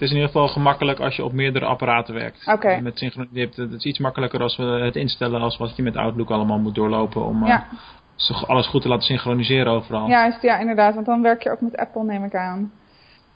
Het 0.00 0.08
is 0.08 0.14
in 0.14 0.20
ieder 0.20 0.32
geval 0.32 0.48
gemakkelijk 0.48 1.00
als 1.00 1.16
je 1.16 1.24
op 1.24 1.32
meerdere 1.32 1.64
apparaten 1.64 2.14
werkt. 2.14 2.46
Oké. 2.46 2.80
Met 2.80 3.00
het 3.54 3.72
is 3.72 3.84
iets 3.84 3.98
makkelijker 3.98 4.42
als 4.42 4.56
we 4.56 4.64
het 4.64 4.96
instellen 4.96 5.40
als 5.40 5.56
wat 5.56 5.76
je 5.76 5.82
met 5.82 5.96
Outlook 5.96 6.30
allemaal 6.30 6.58
moet 6.58 6.74
doorlopen 6.74 7.24
om, 7.24 7.46
ja 7.46 7.66
alles 8.28 8.66
goed 8.66 8.82
te 8.82 8.88
laten 8.88 9.04
synchroniseren 9.04 9.72
overal. 9.72 10.08
Ja, 10.08 10.38
ja, 10.40 10.58
inderdaad. 10.58 10.94
Want 10.94 11.06
dan 11.06 11.22
werk 11.22 11.42
je 11.42 11.50
ook 11.50 11.60
met 11.60 11.76
Apple, 11.76 12.04
neem 12.04 12.24
ik 12.24 12.34
aan. 12.34 12.72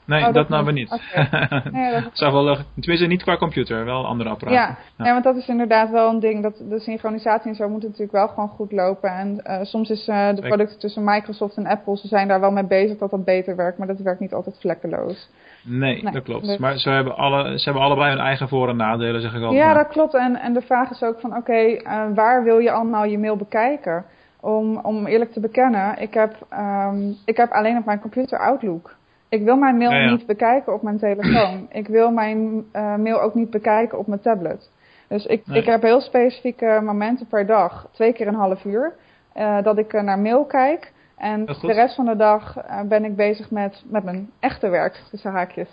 Nee, 0.05 0.19
oh, 0.19 0.25
dat, 0.25 0.33
dat 0.33 0.49
nou 0.49 0.63
weer 0.63 0.73
niet. 0.73 0.91
Okay. 0.91 1.61
nee, 1.71 1.91
dat 1.91 2.09
zou 2.17 2.33
wel, 2.33 2.57
tenminste 2.79 3.07
niet 3.07 3.23
qua 3.23 3.37
computer, 3.37 3.85
wel 3.85 4.05
andere 4.05 4.29
apparaten. 4.29 4.77
Ja, 4.97 5.05
ja. 5.05 5.11
want 5.11 5.23
dat 5.23 5.35
is 5.35 5.47
inderdaad 5.47 5.89
wel 5.89 6.09
een 6.09 6.19
ding. 6.19 6.43
Dat 6.43 6.57
de 6.69 6.79
synchronisatie 6.79 7.49
en 7.49 7.55
zo 7.55 7.69
moet 7.69 7.83
natuurlijk 7.83 8.11
wel 8.11 8.27
gewoon 8.27 8.49
goed 8.49 8.71
lopen. 8.71 9.09
En 9.09 9.41
uh, 9.43 9.59
soms 9.61 9.89
is 9.89 10.07
uh, 10.07 10.35
de 10.35 10.41
producten 10.41 10.79
tussen 10.79 11.03
Microsoft 11.03 11.57
en 11.57 11.67
Apple, 11.67 11.97
ze 11.97 12.07
zijn 12.07 12.27
daar 12.27 12.39
wel 12.39 12.51
mee 12.51 12.65
bezig 12.65 12.97
dat 12.97 13.11
dat 13.11 13.25
beter 13.25 13.55
werkt. 13.55 13.77
Maar 13.77 13.87
dat 13.87 13.99
werkt 13.99 14.19
niet 14.19 14.33
altijd 14.33 14.59
vlekkeloos. 14.59 15.29
Nee, 15.65 16.03
nee 16.03 16.13
dat 16.13 16.23
klopt. 16.23 16.45
Dus... 16.45 16.57
Maar 16.57 16.77
ze 16.77 16.89
hebben, 16.89 17.15
alle, 17.15 17.59
ze 17.59 17.63
hebben 17.63 17.83
allebei 17.83 18.09
hun 18.09 18.19
eigen 18.19 18.47
voor- 18.47 18.69
en 18.69 18.77
nadelen, 18.77 19.21
zeg 19.21 19.33
ik 19.33 19.41
altijd. 19.41 19.63
Ja, 19.63 19.73
dat 19.73 19.87
klopt. 19.87 20.13
En, 20.13 20.35
en 20.35 20.53
de 20.53 20.61
vraag 20.61 20.89
is 20.89 21.03
ook 21.03 21.19
van, 21.19 21.29
oké, 21.29 21.39
okay, 21.39 21.81
uh, 21.83 22.15
waar 22.15 22.43
wil 22.43 22.57
je 22.57 22.71
allemaal 22.71 23.05
je 23.05 23.19
mail 23.19 23.35
bekijken? 23.35 24.05
om, 24.45 24.77
om 24.77 25.05
eerlijk 25.05 25.31
te 25.31 25.39
bekennen, 25.39 26.01
ik 26.01 26.13
heb, 26.13 26.35
um, 26.53 27.15
ik 27.25 27.37
heb 27.37 27.51
alleen 27.51 27.77
op 27.77 27.85
mijn 27.85 27.99
computer 27.99 28.39
Outlook. 28.39 28.95
Ik 29.29 29.43
wil 29.43 29.55
mijn 29.55 29.77
mail 29.77 30.11
niet 30.11 30.25
bekijken 30.25 30.73
op 30.73 30.81
mijn 30.81 30.97
telefoon. 30.97 31.67
ik 31.81 31.87
wil 31.87 32.11
mijn 32.11 32.65
uh, 32.73 32.95
mail 32.95 33.21
ook 33.21 33.33
niet 33.33 33.49
bekijken 33.49 33.97
op 33.97 34.07
mijn 34.07 34.19
tablet. 34.19 34.69
Dus 35.07 35.25
ik, 35.25 35.43
ik 35.47 35.65
heb 35.65 35.81
heel 35.81 36.01
specifieke 36.01 36.81
momenten 36.83 37.27
per 37.27 37.45
dag, 37.45 37.87
twee 37.91 38.13
keer 38.13 38.27
een 38.27 38.35
half 38.35 38.65
uur, 38.65 38.93
uh, 39.37 39.63
dat 39.63 39.77
ik 39.77 39.93
naar 40.01 40.19
mail 40.19 40.45
kijk. 40.45 40.93
En 41.17 41.45
de 41.45 41.73
rest 41.73 41.95
van 41.95 42.05
de 42.05 42.15
dag 42.15 42.57
uh, 42.57 42.81
ben 42.81 43.05
ik 43.05 43.15
bezig 43.15 43.51
met, 43.51 43.83
met 43.89 44.03
mijn 44.03 44.29
echte 44.39 44.69
werk, 44.69 45.03
tussen 45.09 45.31
haakjes. 45.31 45.69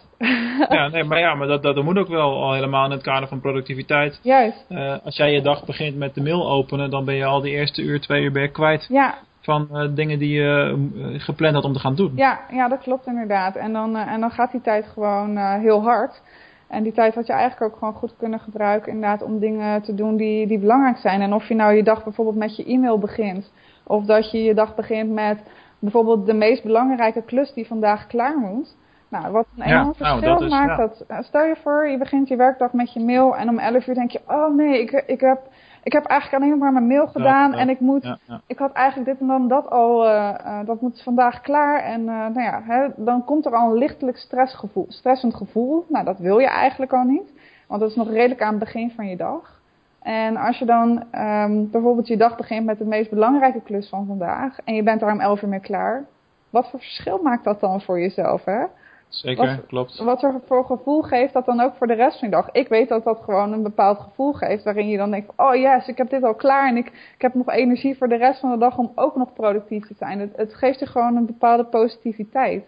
ja, 0.69 0.89
nee, 0.93 1.05
maar 1.05 1.19
ja, 1.19 1.35
maar 1.35 1.47
dat, 1.47 1.63
dat, 1.63 1.83
moet 1.83 1.99
ook 1.99 2.09
wel 2.09 2.43
al 2.43 2.53
helemaal 2.53 2.85
in 2.85 2.91
het 2.91 3.03
kader 3.03 3.29
van 3.29 3.41
productiviteit. 3.41 4.21
Juist. 4.23 4.65
Uh, 4.69 4.97
als 5.05 5.17
jij 5.17 5.33
je 5.33 5.43
dag 5.43 5.65
begint 5.65 5.97
met 5.97 6.15
de 6.15 6.23
mail 6.23 6.51
openen, 6.51 6.91
dan 6.91 7.05
ben 7.05 7.15
je 7.15 7.25
al 7.25 7.41
de 7.41 7.51
eerste 7.51 7.83
uur, 7.83 8.01
twee 8.01 8.23
uur 8.23 8.33
ben 8.33 8.43
je 8.43 8.51
kwijt. 8.51 8.87
Ja. 8.89 9.15
Van 9.41 9.69
uh, 9.73 9.89
dingen 9.95 10.19
die 10.19 10.33
je 10.33 10.77
gepland 11.19 11.55
had 11.55 11.65
om 11.65 11.73
te 11.73 11.79
gaan 11.79 11.95
doen. 11.95 12.13
Ja, 12.15 12.41
ja 12.51 12.69
dat 12.69 12.81
klopt 12.83 13.07
inderdaad. 13.07 13.57
En 13.57 13.73
dan, 13.73 13.97
en 13.97 14.21
dan 14.21 14.31
gaat 14.31 14.53
die 14.53 14.61
tijd 14.61 14.87
gewoon 14.87 15.37
heel 15.37 15.83
hard. 15.83 16.23
En 16.69 16.83
die 16.83 16.93
tijd 16.93 17.15
had 17.15 17.27
je 17.27 17.33
eigenlijk 17.33 17.73
ook 17.73 17.79
gewoon 17.79 17.95
goed 17.95 18.17
kunnen 18.19 18.41
gebruiken 18.41 18.93
inderdaad 18.93 19.23
om 19.23 19.39
dingen 19.39 19.83
te 19.83 19.95
doen 19.95 20.17
die, 20.17 20.47
die 20.47 20.59
belangrijk 20.59 20.97
zijn. 20.97 21.21
En 21.21 21.33
of 21.33 21.49
je 21.49 21.55
nou 21.55 21.75
je 21.75 21.83
dag 21.83 22.05
bijvoorbeeld 22.05 22.37
met 22.37 22.57
je 22.57 22.65
e-mail 22.65 22.99
begint 22.99 23.51
of 23.87 24.05
dat 24.05 24.31
je 24.31 24.43
je 24.43 24.55
dag 24.55 24.75
begint 24.75 25.11
met 25.11 25.43
bijvoorbeeld 25.79 26.27
de 26.27 26.35
meest 26.35 26.63
belangrijke 26.63 27.23
klus 27.23 27.53
die 27.53 27.67
vandaag 27.67 28.07
klaar 28.07 28.39
moet. 28.39 28.77
Nou, 29.09 29.33
wat 29.33 29.47
een 29.57 29.63
enorm 29.63 29.95
ja, 29.99 30.05
nou, 30.05 30.19
verschil 30.19 30.49
nou, 30.49 30.49
maakt 30.49 30.77
dat. 30.77 31.05
Eh, 31.09 31.19
stel 31.21 31.45
je 31.45 31.57
voor, 31.63 31.89
je 31.89 31.99
begint 31.99 32.29
je 32.29 32.37
werkdag 32.37 32.73
met 32.73 32.93
je 32.93 33.01
mail 33.01 33.37
en 33.37 33.49
om 33.49 33.59
11 33.59 33.87
uur 33.87 33.95
denk 33.95 34.11
je, 34.11 34.21
oh 34.27 34.55
nee, 34.55 34.81
ik, 34.81 34.91
ik, 35.07 35.21
heb, 35.21 35.41
ik 35.83 35.93
heb 35.93 36.05
eigenlijk 36.05 36.43
alleen 36.43 36.59
maar 36.59 36.73
mijn 36.73 36.87
mail 36.87 37.07
gedaan 37.07 37.53
en 37.55 37.69
ik 37.69 37.81
moet, 37.81 38.17
ik 38.47 38.59
had 38.59 38.73
eigenlijk 38.73 39.11
dit 39.11 39.21
en 39.21 39.27
dan 39.27 39.49
dat 39.49 39.71
al, 39.71 40.07
uh, 40.07 40.35
uh, 40.47 40.59
dat 40.65 40.81
moet 40.81 41.03
vandaag 41.03 41.41
klaar. 41.41 41.83
En 41.83 42.05
nou 42.05 42.43
ja, 42.43 42.63
hè, 42.65 42.89
dan 42.97 43.25
komt 43.25 43.47
er 43.47 43.55
al 43.55 43.71
een 43.71 43.79
lichtelijk 43.79 44.17
stressgevoel, 44.17 44.87
stressend 44.89 45.35
gevoel. 45.35 45.85
Nou, 45.89 46.05
dat 46.05 46.19
wil 46.19 46.39
je 46.39 46.49
eigenlijk 46.49 46.93
al 46.93 47.05
niet, 47.05 47.33
want 47.69 47.81
dat 47.81 47.91
is 47.91 47.97
nog 47.97 48.09
redelijk 48.09 48.43
aan 48.43 48.55
het 48.55 48.65
begin 48.65 48.91
van 48.91 49.07
je 49.07 49.17
dag. 49.17 49.62
En 50.03 50.37
als 50.37 50.59
je 50.59 50.65
dan 50.65 51.05
um, 51.15 51.71
bijvoorbeeld 51.71 52.07
je 52.07 52.17
dag 52.17 52.37
begint 52.37 52.67
met 52.67 52.79
de 52.79 52.85
meest 52.85 53.11
belangrijke 53.11 53.61
klus 53.61 53.89
van 53.89 54.07
vandaag 54.07 54.59
en 54.65 54.75
je 54.75 54.83
bent 54.83 55.03
er 55.03 55.13
om 55.13 55.21
11 55.21 55.43
uur 55.43 55.49
mee 55.49 55.61
klaar, 55.61 56.05
wat 56.51 56.71
voor 56.71 56.79
verschil 56.79 57.21
maakt 57.23 57.45
dat 57.45 57.61
dan 57.61 57.81
voor 57.81 58.01
jezelf, 58.01 58.45
hè? 58.45 58.65
Zeker, 59.09 59.47
wat, 59.47 59.67
klopt. 59.67 59.99
Wat 59.99 60.23
er 60.23 60.41
voor 60.47 60.65
gevoel 60.65 61.03
geeft 61.03 61.33
dat 61.33 61.45
dan 61.45 61.61
ook 61.61 61.75
voor 61.75 61.87
de 61.87 61.95
rest 61.95 62.19
van 62.19 62.29
je 62.29 62.35
dag? 62.35 62.49
Ik 62.51 62.69
weet 62.69 62.89
dat 62.89 63.05
dat 63.05 63.21
gewoon 63.25 63.53
een 63.53 63.63
bepaald 63.63 63.99
gevoel 63.99 64.33
geeft 64.33 64.65
waarin 64.65 64.89
je 64.89 64.97
dan 64.97 65.11
denkt, 65.11 65.33
oh 65.37 65.55
yes, 65.55 65.89
ik 65.89 65.97
heb 65.97 66.11
dit 66.11 66.23
al 66.23 66.35
klaar 66.35 66.69
en 66.69 66.77
ik, 66.77 66.87
ik 66.87 67.23
heb 67.23 67.35
nog 67.35 67.49
energie 67.49 67.97
voor 67.97 68.09
de 68.09 68.17
rest 68.17 68.41
van 68.41 68.51
de 68.51 68.59
dag 68.59 68.79
om 68.79 68.93
ook 68.95 69.17
nog 69.17 69.33
productief 69.33 69.87
te 69.87 69.95
zijn. 69.99 70.21
Het, 70.21 70.37
het 70.37 70.55
geeft 70.55 70.79
je 70.79 70.87
gewoon 70.87 71.17
een 71.17 71.27
bepaalde 71.27 71.65
positiviteit. 71.65 72.65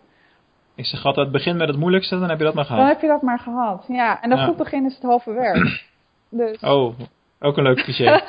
Ik 0.74 0.86
zeg 0.86 1.04
altijd, 1.04 1.30
begin 1.30 1.56
met 1.56 1.68
het 1.68 1.76
moeilijkste, 1.76 2.18
dan 2.18 2.28
heb 2.28 2.38
je 2.38 2.44
dat 2.44 2.54
maar 2.54 2.64
gehad. 2.64 2.80
Dan 2.80 2.88
heb 2.88 3.00
je 3.00 3.06
dat 3.06 3.22
maar 3.22 3.38
gehad, 3.38 3.84
ja. 3.88 4.22
En 4.22 4.30
een 4.30 4.38
ja. 4.38 4.44
goed 4.44 4.56
begin 4.56 4.84
is 4.84 4.94
het 4.94 5.02
halve 5.02 5.32
werk. 5.32 5.84
Dus. 6.28 6.60
Oh, 6.60 6.94
ook 7.44 7.56
een 7.56 7.62
leuk 7.62 7.82
cliché. 7.82 8.04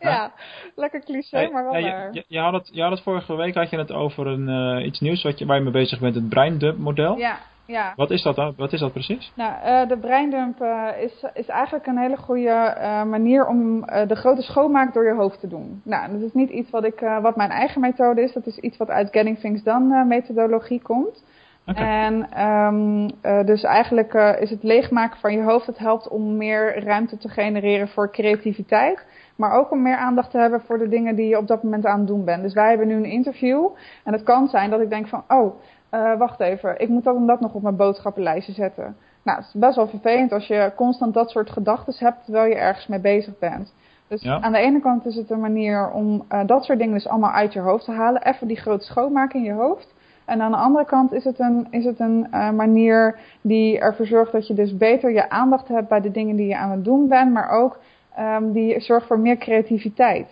ja, 0.00 0.32
lekker 0.74 1.00
cliché, 1.04 1.50
maar 1.50 1.64
wel 1.64 1.76
ja, 1.76 2.08
je, 2.12 2.24
je, 2.28 2.38
had 2.38 2.52
het, 2.52 2.70
je 2.72 2.82
had 2.82 2.90
het 2.90 3.00
vorige 3.00 3.36
week 3.36 3.54
had 3.54 3.70
je 3.70 3.78
het 3.78 3.92
over 3.92 4.26
een, 4.26 4.48
uh, 4.78 4.86
iets 4.86 5.00
nieuws 5.00 5.22
wat 5.22 5.38
je, 5.38 5.46
waar 5.46 5.56
je 5.56 5.62
mee 5.62 5.72
bezig 5.72 5.98
bent, 5.98 6.14
het 6.14 6.28
breindump 6.28 6.78
model. 6.78 7.16
Ja, 7.18 7.38
ja. 7.66 7.92
Wat 7.96 8.10
is 8.10 8.22
dat 8.22 8.36
dan? 8.36 8.54
Wat 8.56 8.72
is 8.72 8.80
dat 8.80 8.92
precies? 8.92 9.32
Nou, 9.34 9.52
uh, 9.52 9.88
de 9.88 9.98
breindump 9.98 10.60
uh, 10.60 10.88
is, 11.00 11.24
is 11.34 11.46
eigenlijk 11.46 11.86
een 11.86 11.98
hele 11.98 12.16
goede 12.16 12.74
manier 13.06 13.46
om 13.46 13.80
de 13.80 14.14
grote 14.14 14.42
schoonmaak 14.42 14.94
door 14.94 15.04
je 15.04 15.14
hoofd 15.14 15.40
te 15.40 15.48
doen. 15.48 15.80
Nou, 15.84 16.12
dat 16.12 16.20
is 16.20 16.32
niet 16.32 16.50
iets 16.50 16.70
wat, 16.70 16.84
ik, 16.84 17.00
wat 17.22 17.36
mijn 17.36 17.50
eigen 17.50 17.80
methode 17.80 18.22
is. 18.22 18.32
Dat 18.32 18.46
is 18.46 18.58
iets 18.58 18.76
wat 18.76 18.88
uit 18.88 19.08
Getting 19.10 19.38
Things 19.38 19.62
Done 19.62 20.04
methodologie 20.04 20.82
komt. 20.82 21.24
Okay. 21.66 22.04
En 22.04 22.44
um, 22.46 23.10
uh, 23.22 23.44
dus 23.44 23.62
eigenlijk 23.62 24.14
uh, 24.14 24.40
is 24.40 24.50
het 24.50 24.62
leegmaken 24.62 25.20
van 25.20 25.32
je 25.32 25.42
hoofd, 25.42 25.66
het 25.66 25.78
helpt 25.78 26.08
om 26.08 26.36
meer 26.36 26.84
ruimte 26.84 27.16
te 27.16 27.28
genereren 27.28 27.88
voor 27.88 28.10
creativiteit. 28.12 29.06
Maar 29.36 29.52
ook 29.52 29.70
om 29.70 29.82
meer 29.82 29.96
aandacht 29.96 30.30
te 30.30 30.38
hebben 30.38 30.60
voor 30.60 30.78
de 30.78 30.88
dingen 30.88 31.16
die 31.16 31.28
je 31.28 31.38
op 31.38 31.46
dat 31.46 31.62
moment 31.62 31.86
aan 31.86 31.98
het 31.98 32.08
doen 32.08 32.24
bent. 32.24 32.42
Dus 32.42 32.54
wij 32.54 32.68
hebben 32.68 32.86
nu 32.86 32.94
een 32.94 33.04
interview. 33.04 33.68
En 34.04 34.12
het 34.12 34.22
kan 34.22 34.48
zijn 34.48 34.70
dat 34.70 34.80
ik 34.80 34.90
denk 34.90 35.08
van, 35.08 35.24
oh, 35.28 35.54
uh, 35.90 36.18
wacht 36.18 36.40
even, 36.40 36.80
ik 36.80 36.88
moet 36.88 37.04
dat 37.04 37.16
en 37.16 37.26
dat 37.26 37.40
nog 37.40 37.54
op 37.54 37.62
mijn 37.62 37.76
boodschappenlijstje 37.76 38.52
zetten. 38.52 38.96
Nou, 39.22 39.38
het 39.38 39.46
is 39.46 39.60
best 39.60 39.76
wel 39.76 39.88
vervelend 39.88 40.32
als 40.32 40.46
je 40.46 40.72
constant 40.76 41.14
dat 41.14 41.30
soort 41.30 41.50
gedachten 41.50 41.94
hebt 41.98 42.24
terwijl 42.24 42.48
je 42.48 42.54
ergens 42.54 42.86
mee 42.86 43.00
bezig 43.00 43.38
bent. 43.38 43.72
Dus 44.08 44.22
Ja. 44.22 44.40
aan 44.40 44.52
de 44.52 44.58
ene 44.58 44.80
kant 44.80 45.06
is 45.06 45.16
het 45.16 45.30
een 45.30 45.40
manier 45.40 45.90
om 45.90 46.26
dat 46.46 46.64
soort 46.64 46.78
dingen 46.78 46.94
dus 46.94 47.08
allemaal 47.08 47.32
uit 47.32 47.52
je 47.52 47.60
hoofd 47.60 47.84
te 47.84 47.92
halen. 47.92 48.22
Even 48.22 48.46
die 48.46 48.56
grote 48.56 48.84
schoonmaak 48.84 49.32
in 49.32 49.42
je 49.42 49.52
hoofd. 49.52 49.94
En 50.26 50.40
aan 50.40 50.50
de 50.50 50.56
andere 50.56 50.84
kant 50.84 51.12
is 51.12 51.24
het 51.24 51.38
een, 51.38 51.66
is 51.70 51.84
het 51.84 52.00
een 52.00 52.26
eh, 52.30 52.50
manier 52.50 53.18
die 53.40 53.78
ervoor 53.78 54.06
zorgt 54.06 54.32
dat 54.32 54.46
je 54.46 54.54
dus 54.54 54.76
beter 54.76 55.12
je 55.12 55.30
aandacht 55.30 55.68
hebt 55.68 55.88
bij 55.88 56.00
de 56.00 56.10
dingen 56.10 56.36
die 56.36 56.46
je 56.46 56.56
aan 56.56 56.70
het 56.70 56.84
doen 56.84 57.08
bent. 57.08 57.32
Maar 57.32 57.48
ook 57.48 57.78
ehm, 58.14 58.52
die 58.52 58.80
zorgt 58.80 59.06
voor 59.06 59.18
meer 59.18 59.36
creativiteit. 59.36 60.28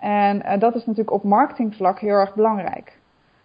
En 0.00 0.42
eh, 0.42 0.60
dat 0.60 0.74
is 0.74 0.86
natuurlijk 0.86 1.16
op 1.16 1.22
marketingvlak 1.22 1.98
heel 1.98 2.14
erg 2.14 2.34
belangrijk. 2.34 2.98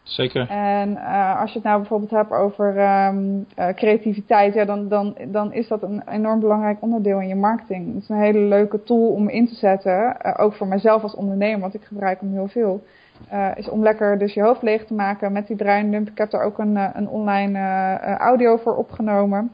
Zeker. 0.04 0.50
En 0.50 0.98
eh, 0.98 1.40
als 1.40 1.50
je 1.50 1.56
het 1.56 1.68
nou 1.68 1.80
bijvoorbeeld 1.80 2.12
hebt 2.12 2.32
over 2.32 2.78
ehm, 2.78 3.40
eh, 3.56 3.68
creativiteit, 3.68 4.54
ja, 4.54 4.66
dan, 4.66 4.88
dan, 4.88 5.16
dan 5.28 5.54
is 5.54 5.68
dat 5.68 5.84
een 5.84 6.04
enorm 6.10 6.40
belangrijk 6.40 6.82
onderdeel 6.82 7.20
in 7.20 7.28
je 7.28 7.36
marketing. 7.36 7.94
Het 7.94 8.04
is 8.04 8.10
een 8.10 8.22
hele 8.22 8.40
leuke 8.40 8.84
tool 8.84 9.08
om 9.08 9.30
in 9.30 9.48
te 9.48 9.56
zetten, 9.56 10.26
ook 10.38 10.54
voor 10.54 10.68
mezelf 10.68 11.04
als 11.04 11.16
ondernemer, 11.16 11.60
want 11.60 11.74
ik 11.74 11.84
gebruik 11.84 12.20
hem 12.20 12.32
heel 12.32 12.48
veel. 12.48 12.84
Eh, 13.30 13.52
is 13.56 13.70
om 13.70 13.84
lekker 13.84 14.18
dus 14.18 14.34
je 14.34 14.42
hoofd 14.42 14.62
leeg 14.62 14.86
te 14.86 14.94
maken 14.94 15.32
met 15.32 15.48
die 15.48 15.56
breindump. 15.56 16.10
Ik 16.10 16.18
heb 16.18 16.30
daar 16.30 16.44
ook 16.44 16.58
een, 16.58 16.78
eh, 16.78 16.90
een 16.94 17.08
online 17.08 17.60
eh, 17.60 18.16
audio 18.16 18.58
voor 18.58 18.76
opgenomen, 18.76 19.52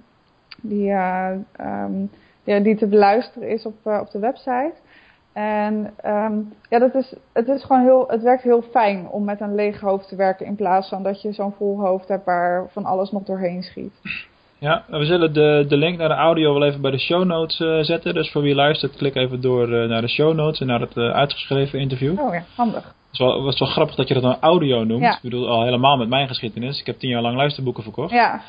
die, 0.62 0.89
eh, 0.91 1.31
ehm, 1.51 2.05
die 2.43 2.75
te 2.75 2.88
beluisteren 2.88 3.50
is 3.50 3.65
op, 3.65 3.75
op 3.83 4.12
de 4.12 4.19
website. 4.19 4.74
En 5.33 5.93
ehm, 5.97 6.39
ja, 6.69 6.79
dat 6.79 6.95
is, 6.95 7.13
het, 7.33 7.47
is 7.47 7.63
gewoon 7.63 7.83
heel, 7.83 8.07
het 8.07 8.21
werkt 8.21 8.43
heel 8.43 8.62
fijn 8.62 9.07
om 9.07 9.24
met 9.24 9.41
een 9.41 9.55
leeg 9.55 9.79
hoofd 9.79 10.07
te 10.07 10.15
werken 10.15 10.45
in 10.45 10.55
plaats 10.55 10.89
van 10.89 11.03
dat 11.03 11.21
je 11.21 11.33
zo'n 11.33 11.53
vol 11.57 11.79
hoofd 11.79 12.07
hebt 12.07 12.25
waar 12.25 12.65
van 12.69 12.86
alles 12.86 13.12
nog 13.12 13.24
doorheen 13.24 13.63
schiet. 13.63 13.93
Ja, 14.59 14.83
we 14.88 15.05
zullen 15.05 15.33
de, 15.33 15.65
de 15.67 15.77
link 15.77 15.97
naar 15.97 16.07
de 16.07 16.15
audio 16.15 16.53
wel 16.53 16.63
even 16.63 16.81
bij 16.81 16.91
de 16.91 17.00
show 17.00 17.24
notes 17.24 17.86
zetten. 17.88 18.13
Dus 18.13 18.31
voor 18.31 18.41
wie 18.41 18.55
luistert, 18.55 18.95
klik 18.95 19.15
even 19.15 19.41
door 19.41 19.67
naar 19.67 20.01
de 20.01 20.09
show 20.09 20.33
notes 20.33 20.59
en 20.59 20.67
naar 20.67 20.79
het 20.79 20.97
uitgeschreven 20.97 21.79
interview. 21.79 22.19
Oh 22.19 22.33
ja, 22.33 22.43
handig. 22.55 22.95
Het 23.12 23.20
is 23.20 23.20
wel, 23.20 23.46
het 23.46 23.54
is 23.54 23.60
wel 23.60 23.70
grappig 23.70 23.96
dat 23.96 24.08
je 24.08 24.14
dat 24.14 24.24
een 24.24 24.40
audio 24.40 24.84
noemt. 24.84 25.02
Ja. 25.02 25.16
Ik 25.16 25.22
bedoel, 25.22 25.48
al 25.50 25.64
helemaal 25.64 25.98
met 25.98 26.10
mijn 26.10 26.28
geschiedenis. 26.28 26.80
Ik 26.80 26.86
heb 26.86 26.98
tien 27.00 27.10
jaar 27.10 27.22
lang 27.22 27.36
luisterboeken 27.36 27.84
verkocht. 27.84 28.12
Ja, 28.12 28.42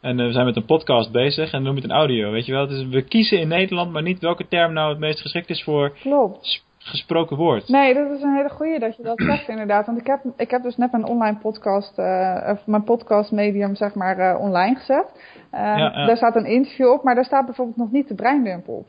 En 0.00 0.20
eh, 0.20 0.26
we 0.26 0.32
zijn 0.32 0.46
met 0.46 0.56
een 0.56 0.64
podcast 0.64 1.12
bezig 1.12 1.44
en 1.44 1.50
dan 1.52 1.62
noem 1.62 1.74
je 1.74 1.80
het 1.80 1.90
een 1.90 1.96
audio. 1.96 2.30
Weet 2.30 2.46
je 2.46 2.52
wel, 2.52 2.60
het 2.60 2.70
is, 2.70 2.86
we 2.86 3.02
kiezen 3.02 3.40
in 3.40 3.48
Nederland 3.48 3.92
maar 3.92 4.02
niet 4.02 4.18
welke 4.20 4.48
term 4.48 4.72
nou 4.72 4.90
het 4.90 4.98
meest 4.98 5.20
geschikt 5.20 5.50
is 5.50 5.62
voor 5.62 5.92
klopt. 6.00 6.64
gesproken 6.78 7.36
woord. 7.36 7.68
Nee, 7.68 7.94
dat 7.94 8.10
is 8.10 8.22
een 8.22 8.34
hele 8.36 8.48
goeie 8.48 8.78
dat 8.78 8.96
je 8.96 9.02
dat 9.02 9.20
zegt 9.20 9.48
inderdaad. 9.54 9.86
Want 9.86 9.98
ik 10.00 10.06
heb, 10.06 10.20
ik 10.36 10.50
heb 10.50 10.62
dus 10.62 10.76
net 10.76 10.92
mijn 10.92 11.04
online 11.06 11.38
podcast, 11.38 11.98
eh, 11.98 12.48
of 12.52 12.66
mijn 12.66 12.84
podcast 12.84 13.32
medium 13.32 13.74
zeg 13.74 13.94
maar 13.94 14.18
eh, 14.18 14.40
online 14.40 14.74
gezet. 14.76 15.06
Ja, 15.52 15.76
ja. 15.76 16.06
Daar 16.06 16.16
staat 16.16 16.36
een 16.36 16.46
interview 16.46 16.90
op, 16.92 17.02
maar 17.02 17.14
daar 17.14 17.24
staat 17.24 17.44
bijvoorbeeld 17.46 17.76
nog 17.76 17.90
niet 17.90 18.08
de 18.08 18.14
breindump 18.14 18.68
op. 18.68 18.88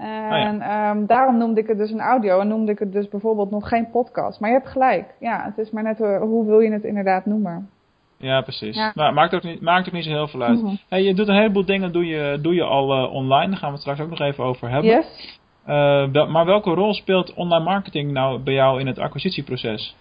Oh 0.00 0.06
ja. 0.06 0.46
En 0.46 0.60
ehm, 0.60 1.06
daarom 1.06 1.38
noemde 1.38 1.60
ik 1.60 1.66
het 1.66 1.78
dus 1.78 1.90
een 1.90 2.00
audio 2.00 2.40
en 2.40 2.48
noemde 2.48 2.72
ik 2.72 2.78
het 2.78 2.92
dus 2.92 3.08
bijvoorbeeld 3.08 3.50
nog 3.50 3.68
geen 3.68 3.90
podcast. 3.90 4.40
Maar 4.40 4.50
je 4.50 4.56
hebt 4.56 4.68
gelijk. 4.68 5.14
Ja, 5.18 5.42
het 5.44 5.58
is 5.58 5.70
maar 5.70 5.82
net 5.82 6.00
eh, 6.00 6.20
hoe 6.20 6.46
wil 6.46 6.60
je 6.60 6.72
het 6.72 6.84
inderdaad 6.84 7.26
noemen. 7.26 7.68
Ja, 8.16 8.40
precies. 8.40 8.76
Ja. 8.76 8.92
Maar 8.94 9.14
maakt 9.14 9.34
ook, 9.34 9.42
niet, 9.42 9.60
maakt 9.60 9.86
ook 9.86 9.92
niet 9.92 10.04
zo 10.04 10.10
heel 10.10 10.28
veel 10.28 10.42
uit. 10.42 10.62
Mhm. 10.62 10.74
Hey, 10.88 11.02
je 11.02 11.14
doet 11.14 11.28
een 11.28 11.34
heleboel 11.34 11.64
dingen 11.64 11.92
doe 11.92 12.06
je, 12.06 12.38
doe 12.42 12.54
je 12.54 12.64
al 12.64 12.92
eh, 12.92 13.12
online. 13.14 13.50
Daar 13.50 13.58
gaan 13.58 13.68
we 13.68 13.74
het 13.74 13.80
straks 13.80 14.00
ook 14.00 14.10
nog 14.10 14.20
even 14.20 14.44
over 14.44 14.70
hebben. 14.70 14.90
Yes. 14.90 15.38
Eh, 15.64 16.04
wel- 16.12 16.28
maar 16.28 16.44
welke 16.44 16.70
rol 16.70 16.94
speelt 16.94 17.34
online 17.34 17.64
marketing 17.64 18.12
nou 18.12 18.38
bij 18.38 18.54
jou 18.54 18.80
in 18.80 18.86
het 18.86 18.98
acquisitieproces? 18.98 19.96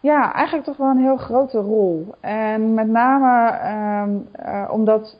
Ja, 0.00 0.32
eigenlijk 0.32 0.66
toch 0.66 0.76
wel 0.76 0.90
een 0.90 1.02
heel 1.02 1.16
grote 1.16 1.58
rol. 1.58 2.14
En 2.20 2.74
met 2.74 2.88
name 2.88 3.50
ehm, 3.50 4.10
eh, 4.32 4.70
omdat 4.72 5.18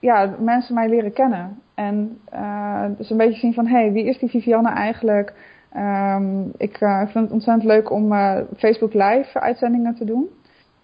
ja, 0.00 0.34
mensen 0.38 0.74
mij 0.74 0.88
leren 0.88 1.12
kennen. 1.12 1.60
En 1.78 2.18
eh, 2.30 2.84
dus 2.96 3.10
een 3.10 3.16
beetje 3.16 3.38
zien 3.38 3.54
van, 3.54 3.66
hé, 3.66 3.78
hey, 3.78 3.92
wie 3.92 4.04
is 4.04 4.18
die 4.18 4.28
Vivianne 4.28 4.68
eigenlijk? 4.68 5.32
Ehm, 5.72 6.48
ik 6.56 6.76
eh, 6.80 6.98
vind 6.98 7.24
het 7.24 7.30
ontzettend 7.32 7.64
leuk 7.64 7.90
om 7.90 8.12
eh, 8.12 8.36
Facebook 8.56 8.92
Live 8.92 9.40
uitzendingen 9.40 9.94
te 9.94 10.04
doen. 10.04 10.28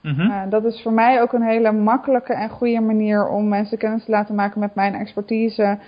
Mhm. 0.00 0.48
Dat 0.48 0.64
is 0.64 0.82
voor 0.82 0.92
mij 0.92 1.22
ook 1.22 1.32
een 1.32 1.42
hele 1.42 1.72
makkelijke 1.72 2.34
en 2.34 2.48
goede 2.48 2.80
manier 2.80 3.28
om 3.28 3.48
mensen 3.48 3.78
kennis 3.78 4.04
te 4.04 4.10
laten 4.10 4.34
maken 4.34 4.60
met 4.60 4.74
mijn 4.74 4.94
expertise, 4.94 5.78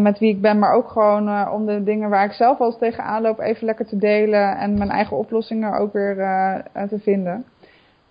met 0.00 0.18
wie 0.18 0.30
ik 0.30 0.40
ben, 0.40 0.58
maar 0.58 0.72
ook 0.72 0.88
gewoon 0.88 1.50
om 1.50 1.66
de 1.66 1.82
dingen 1.82 2.10
waar 2.10 2.24
ik 2.24 2.32
zelf 2.32 2.60
eens 2.60 2.78
tegenaan 2.78 3.22
loop 3.22 3.38
even 3.38 3.66
lekker 3.66 3.86
te 3.86 3.96
delen 3.96 4.58
en 4.58 4.78
mijn 4.78 4.90
eigen 4.90 5.16
oplossingen 5.16 5.78
ook 5.78 5.92
weer 5.92 6.14
te 6.88 6.98
vinden. 6.98 7.44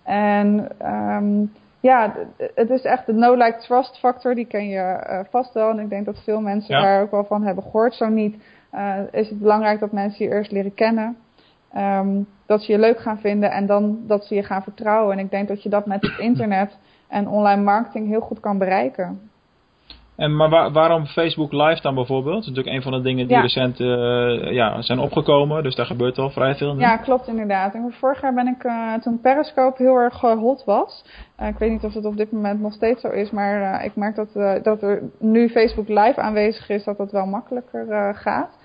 En 0.02 0.68
um, 0.86 1.50
ja, 1.86 2.12
het 2.54 2.70
is 2.70 2.82
echt 2.82 3.06
de 3.06 3.12
no-like-trust 3.12 3.98
factor, 3.98 4.34
die 4.34 4.46
ken 4.46 4.68
je 4.68 5.06
uh, 5.10 5.20
vast 5.30 5.52
wel. 5.54 5.70
En 5.70 5.78
ik 5.78 5.88
denk 5.88 6.04
dat 6.06 6.22
veel 6.24 6.40
mensen 6.40 6.74
Ja. 6.74 6.82
daar 6.82 7.02
ook 7.02 7.10
wel 7.10 7.24
van 7.24 7.42
hebben 7.42 7.64
gehoord. 7.64 7.94
Zo 7.94 8.08
niet 8.08 8.36
uh, 8.74 8.98
is 9.10 9.28
het 9.28 9.38
belangrijk 9.38 9.80
dat 9.80 9.92
mensen 9.92 10.24
je 10.24 10.30
eerst 10.30 10.50
leren 10.50 10.74
kennen. 10.74 11.16
Um, 11.76 12.26
dat 12.46 12.62
ze 12.62 12.72
je 12.72 12.78
leuk 12.78 12.98
gaan 12.98 13.18
vinden 13.18 13.50
en 13.50 13.66
dan 13.66 13.98
dat 14.06 14.24
ze 14.24 14.34
je 14.34 14.42
gaan 14.42 14.62
vertrouwen. 14.62 15.12
En 15.12 15.24
ik 15.24 15.30
denk 15.30 15.48
dat 15.48 15.62
je 15.62 15.68
dat 15.68 15.86
met 15.86 16.02
het 16.02 16.18
internet 16.18 16.78
en 17.08 17.28
online 17.28 17.62
marketing 17.62 18.08
heel 18.08 18.20
goed 18.20 18.40
kan 18.40 18.58
bereiken. 18.58 19.30
En 20.16 20.36
maar 20.36 20.48
waar, 20.48 20.72
waarom 20.72 21.06
Facebook 21.06 21.52
Live 21.52 21.82
dan 21.82 21.94
bijvoorbeeld? 21.94 22.34
Dat 22.34 22.42
is 22.42 22.48
natuurlijk 22.48 22.76
een 22.76 22.82
van 22.82 22.92
de 22.92 23.00
dingen 23.00 23.26
die 23.26 23.36
Ja. 23.36 23.42
recent 23.42 23.80
uh, 23.80 24.52
ja, 24.52 24.82
zijn 24.82 24.98
opgekomen. 24.98 25.62
Dus 25.62 25.74
daar 25.74 25.86
gebeurt 25.86 26.18
al 26.18 26.30
vrij 26.30 26.54
veel. 26.54 26.74
Nu. 26.74 26.80
Ja, 26.80 26.96
klopt 26.96 27.28
inderdaad. 27.28 27.74
En 27.74 27.94
vorig 27.98 28.20
jaar 28.20 28.34
ben 28.34 28.46
ik, 28.46 28.64
uh, 28.64 28.94
toen 28.94 29.20
Periscope 29.20 29.82
heel 29.82 29.96
erg 29.96 30.22
uh, 30.22 30.38
hot 30.38 30.64
was. 30.64 31.04
Ik 31.38 31.58
weet 31.58 31.70
niet 31.70 31.84
of 31.84 31.94
het 31.94 32.04
op 32.04 32.16
dit 32.16 32.32
moment 32.32 32.60
nog 32.60 32.72
steeds 32.72 33.00
zo 33.00 33.08
is, 33.08 33.30
maar 33.30 33.84
ik 33.84 33.96
merk 33.96 34.16
dat, 34.16 34.32
dat 34.64 34.82
er 34.82 35.02
nu 35.18 35.48
Facebook 35.48 35.88
Live 35.88 36.20
aanwezig 36.20 36.68
is, 36.68 36.84
dat 36.84 36.96
dat 36.96 37.12
wel 37.12 37.26
makkelijker 37.26 38.14
gaat. 38.14 38.58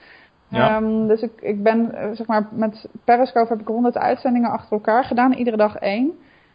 Ja. 0.48 0.76
Um, 0.76 1.08
dus 1.08 1.22
ik, 1.22 1.32
ik 1.42 1.64
ben, 1.64 1.92
zeg 2.14 2.28
maar, 2.28 2.48
met 2.52 2.90
Periscope 3.06 3.50
heb 3.50 3.60
ik 3.60 3.68
100 3.68 3.98
uitzendingen 3.98 4.52
achter 4.52 4.72
elkaar 4.72 5.04
gedaan, 5.04 5.34
iedere 5.34 5.58
dag 5.58 5.76
één. 5.76 6.12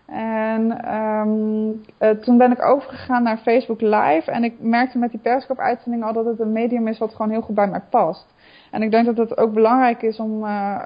En 0.06 0.94
um, 0.96 1.82
uh, 2.00 2.10
toen 2.10 2.38
ben 2.38 2.52
ik 2.52 2.62
overgegaan 2.64 3.22
naar 3.22 3.36
Facebook 3.38 3.80
Live. 3.80 4.30
En 4.30 4.44
ik 4.44 4.54
merkte 4.58 4.98
met 4.98 5.10
die 5.10 5.20
Periscope 5.20 5.60
uitzendingen 5.60 6.06
al 6.06 6.12
dat 6.12 6.24
het 6.24 6.40
een 6.40 6.52
medium 6.52 6.88
is 6.88 6.98
wat 6.98 7.14
gewoon 7.14 7.30
heel 7.30 7.40
goed 7.40 7.54
bij 7.54 7.66
mij 7.68 7.80
past. 7.90 8.34
En 8.70 8.82
ik 8.82 8.90
denk 8.90 9.06
dat 9.06 9.16
het 9.16 9.38
ook 9.38 9.52
belangrijk 9.52 10.02
is 10.02 10.18
om 10.18 10.44
uh, 10.44 10.80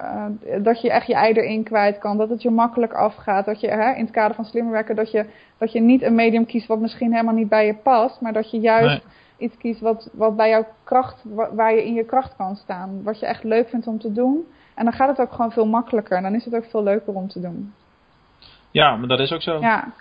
uh, 0.47 0.65
dat 0.65 0.81
je 0.81 0.91
echt 0.91 1.07
je 1.07 1.15
ei 1.15 1.33
erin 1.33 1.63
kwijt 1.63 1.99
kan. 1.99 2.17
Dat 2.17 2.29
het 2.29 2.43
je 2.43 2.51
makkelijk 2.51 2.93
afgaat. 2.93 3.45
Dat 3.45 3.61
je 3.61 3.69
hè, 3.69 3.93
in 3.95 4.03
het 4.05 4.11
kader 4.11 4.35
van 4.35 4.45
slimmer 4.45 4.73
werken, 4.73 4.97
dat 4.97 5.11
je, 5.11 5.25
dat 5.59 5.73
je 5.73 5.81
niet 5.81 6.03
een 6.03 6.15
medium 6.15 6.47
kiest 6.47 6.67
wat 6.67 6.81
misschien 6.81 7.13
helemaal 7.13 7.35
niet 7.35 7.49
bij 7.49 7.67
je 7.67 7.75
past. 7.75 8.21
Maar 8.21 8.33
dat 8.33 8.51
je 8.51 8.61
juist 8.61 8.87
Nee. 8.89 9.49
iets 9.49 9.57
kiest 9.57 9.81
wat, 9.81 10.09
wat 10.13 10.37
bij 10.37 10.49
jouw 10.49 10.67
kracht, 10.85 11.25
wa- 11.35 11.55
waar 11.55 11.75
je 11.75 11.87
in 11.87 11.95
je 11.95 12.05
kracht 12.05 12.37
kan 12.37 12.57
staan. 12.57 13.01
Wat 13.03 13.21
je 13.21 13.27
echt 13.27 13.45
leuk 13.45 13.69
vindt 13.69 13.87
om 13.87 13.99
te 13.99 14.13
doen. 14.13 14.47
En 14.75 14.85
dan 14.85 14.93
gaat 14.93 15.09
het 15.09 15.21
ook 15.21 15.33
gewoon 15.33 15.53
veel 15.53 15.67
makkelijker. 15.67 16.17
En 16.17 16.23
dan 16.23 16.35
is 16.35 16.45
het 16.45 16.55
ook 16.55 16.65
veel 16.65 16.83
leuker 16.83 17.15
om 17.15 17.29
te 17.29 17.41
doen. 17.41 17.73
Ja, 18.71 18.97
maar 18.97 19.09
dat 19.09 19.21
is 19.21 19.33
ook 19.33 19.43
zo. 19.43 19.61
Ja. 19.61 19.93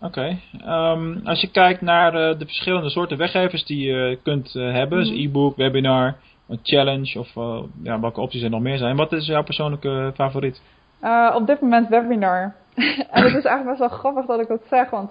Oké. 0.00 0.38
Ehm, 0.64 1.16
als 1.24 1.40
je 1.40 1.50
kijkt 1.50 1.80
naar 1.80 2.14
eh, 2.14 2.38
de 2.38 2.44
verschillende 2.44 2.90
soorten 2.90 3.16
weggevers 3.18 3.64
die 3.64 3.86
je 3.86 4.18
kunt 4.22 4.54
eh, 4.54 4.72
hebben, 4.72 4.98
dus 4.98 5.10
Mhm. 5.10 5.18
e-book, 5.20 5.56
webinar, 5.56 6.16
een 6.48 6.60
challenge 6.62 7.18
of 7.18 7.36
eh, 7.36 7.58
ja, 7.82 8.00
welke 8.00 8.20
opties 8.20 8.42
er 8.42 8.50
nog 8.50 8.60
meer 8.60 8.78
zijn. 8.78 8.96
Wat 8.96 9.12
is 9.12 9.26
jouw 9.26 9.42
persoonlijke 9.42 10.12
favoriet? 10.14 10.62
Op 11.34 11.46
dit 11.46 11.60
moment 11.60 11.88
webinar. 11.88 12.54
en 13.10 13.22
het 13.22 13.34
is 13.34 13.44
eigenlijk 13.44 13.64
best 13.64 13.78
wel 13.78 13.98
grappig 13.98 14.26
dat 14.26 14.40
ik 14.40 14.48
dat 14.48 14.62
zeg, 14.68 14.90
want 14.90 15.10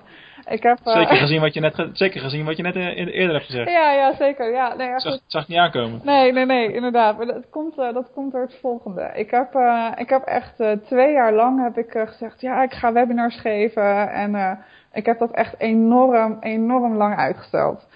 ik 0.49 0.63
heb... 0.63 0.77
Uh, 0.85 0.93
Zeker 0.93 1.17
gezien 1.17 1.41
wat 1.41 1.53
je 1.53 1.59
net, 1.59 1.89
zeker 1.93 2.21
gezien 2.21 2.45
wat 2.45 2.57
je 2.57 2.63
net 2.63 2.75
eh, 2.75 2.97
eerder 2.97 3.33
hebt 3.33 3.45
gezegd. 3.45 3.69
ja, 3.69 3.91
ja, 3.91 4.15
zeker. 4.15 4.51
Ja, 4.51 4.75
nee, 4.75 4.87
ja, 4.87 4.99
Zag, 4.99 5.11
goed. 5.11 5.21
zag 5.27 5.47
niet 5.47 5.57
aankomen. 5.57 6.01
Nee, 6.03 6.31
nee, 6.31 6.45
nee, 6.45 6.73
inderdaad. 6.73 7.17
Maar 7.17 7.25
dat 7.25 7.49
komt, 7.49 7.77
uh, 7.77 7.93
dat 7.93 8.11
komt 8.13 8.31
door 8.31 8.41
het 8.41 8.57
volgende. 8.61 9.11
Ik 9.13 9.31
heb, 9.31 9.55
uh, 9.55 9.91
ik 9.95 10.09
heb 10.09 10.23
echt 10.23 10.55
twee 10.85 11.11
jaar 11.11 11.33
lang 11.33 11.63
heb 11.63 11.77
ik 11.77 12.07
gezegd, 12.07 12.41
ja, 12.41 12.63
ik 12.63 12.73
ga 12.73 12.93
webinars 12.93 13.39
geven. 13.39 14.11
En 14.11 14.59
ik 14.93 15.05
heb 15.05 15.19
dat 15.19 15.31
echt 15.31 15.59
enorm, 15.59 16.37
enorm 16.39 16.95
lang 16.95 17.15
uitgesteld. 17.17 17.87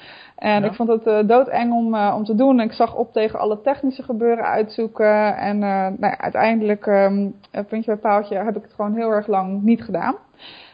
En 0.44 0.62
Ja. 0.62 0.68
ik 0.68 0.74
vond 0.74 0.90
het 0.90 1.08
uh, 1.08 1.20
doodeng 1.28 1.74
om, 1.74 1.94
uh, 1.94 2.14
om 2.16 2.24
te 2.24 2.36
doen. 2.36 2.60
Ik 2.60 2.74
zag 2.74 2.96
op 2.96 3.14
tegen 3.14 3.40
alle 3.40 3.62
technische 3.62 4.04
gebeuren 4.04 4.46
uitzoeken. 4.46 5.38
En 5.38 5.56
uh, 5.56 5.62
nou 5.62 5.96
ja, 6.00 6.18
uiteindelijk, 6.18 6.86
um, 6.86 7.36
puntje 7.52 7.92
bij 7.92 7.96
paaltje, 7.96 8.38
heb 8.38 8.56
ik 8.56 8.64
het 8.64 8.74
gewoon 8.74 8.96
heel 8.96 9.10
erg 9.10 9.28
lang 9.28 9.62
niet 9.62 9.84
gedaan. 9.84 10.16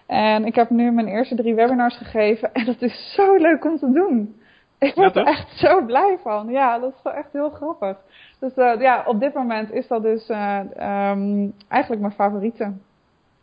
En 0.08 0.46
ik 0.46 0.56
heb 0.56 0.70
nu 0.70 0.92
mijn 0.92 1.08
eerste 1.08 1.36
drie 1.36 1.56
webinars 1.56 1.98
gegeven. 1.98 2.54
En 2.54 2.66
dat 2.66 2.82
is 2.82 3.14
zo 3.16 3.36
leuk 3.36 3.66
om 3.66 3.78
te 3.78 3.92
doen. 3.92 4.36
Ik 4.80 4.96
word 4.96 5.14
Ja, 5.14 5.22
er 5.22 5.28
echt 5.28 5.58
zo 5.58 5.86
blij 5.86 6.18
van. 6.24 6.48
Ja, 6.50 6.80
dat 6.80 6.90
is 6.90 7.04
wel 7.04 7.14
echt 7.14 7.34
heel 7.34 7.50
grappig. 7.50 7.98
Dus 8.40 8.56
ja, 8.56 9.04
op 9.06 9.20
dit 9.20 9.34
moment 9.34 9.72
is 9.72 9.88
dat 9.88 10.02
dus 10.02 10.30
um, 10.30 11.54
eigenlijk 11.68 12.02
mijn 12.02 12.14
favoriete. 12.14 12.74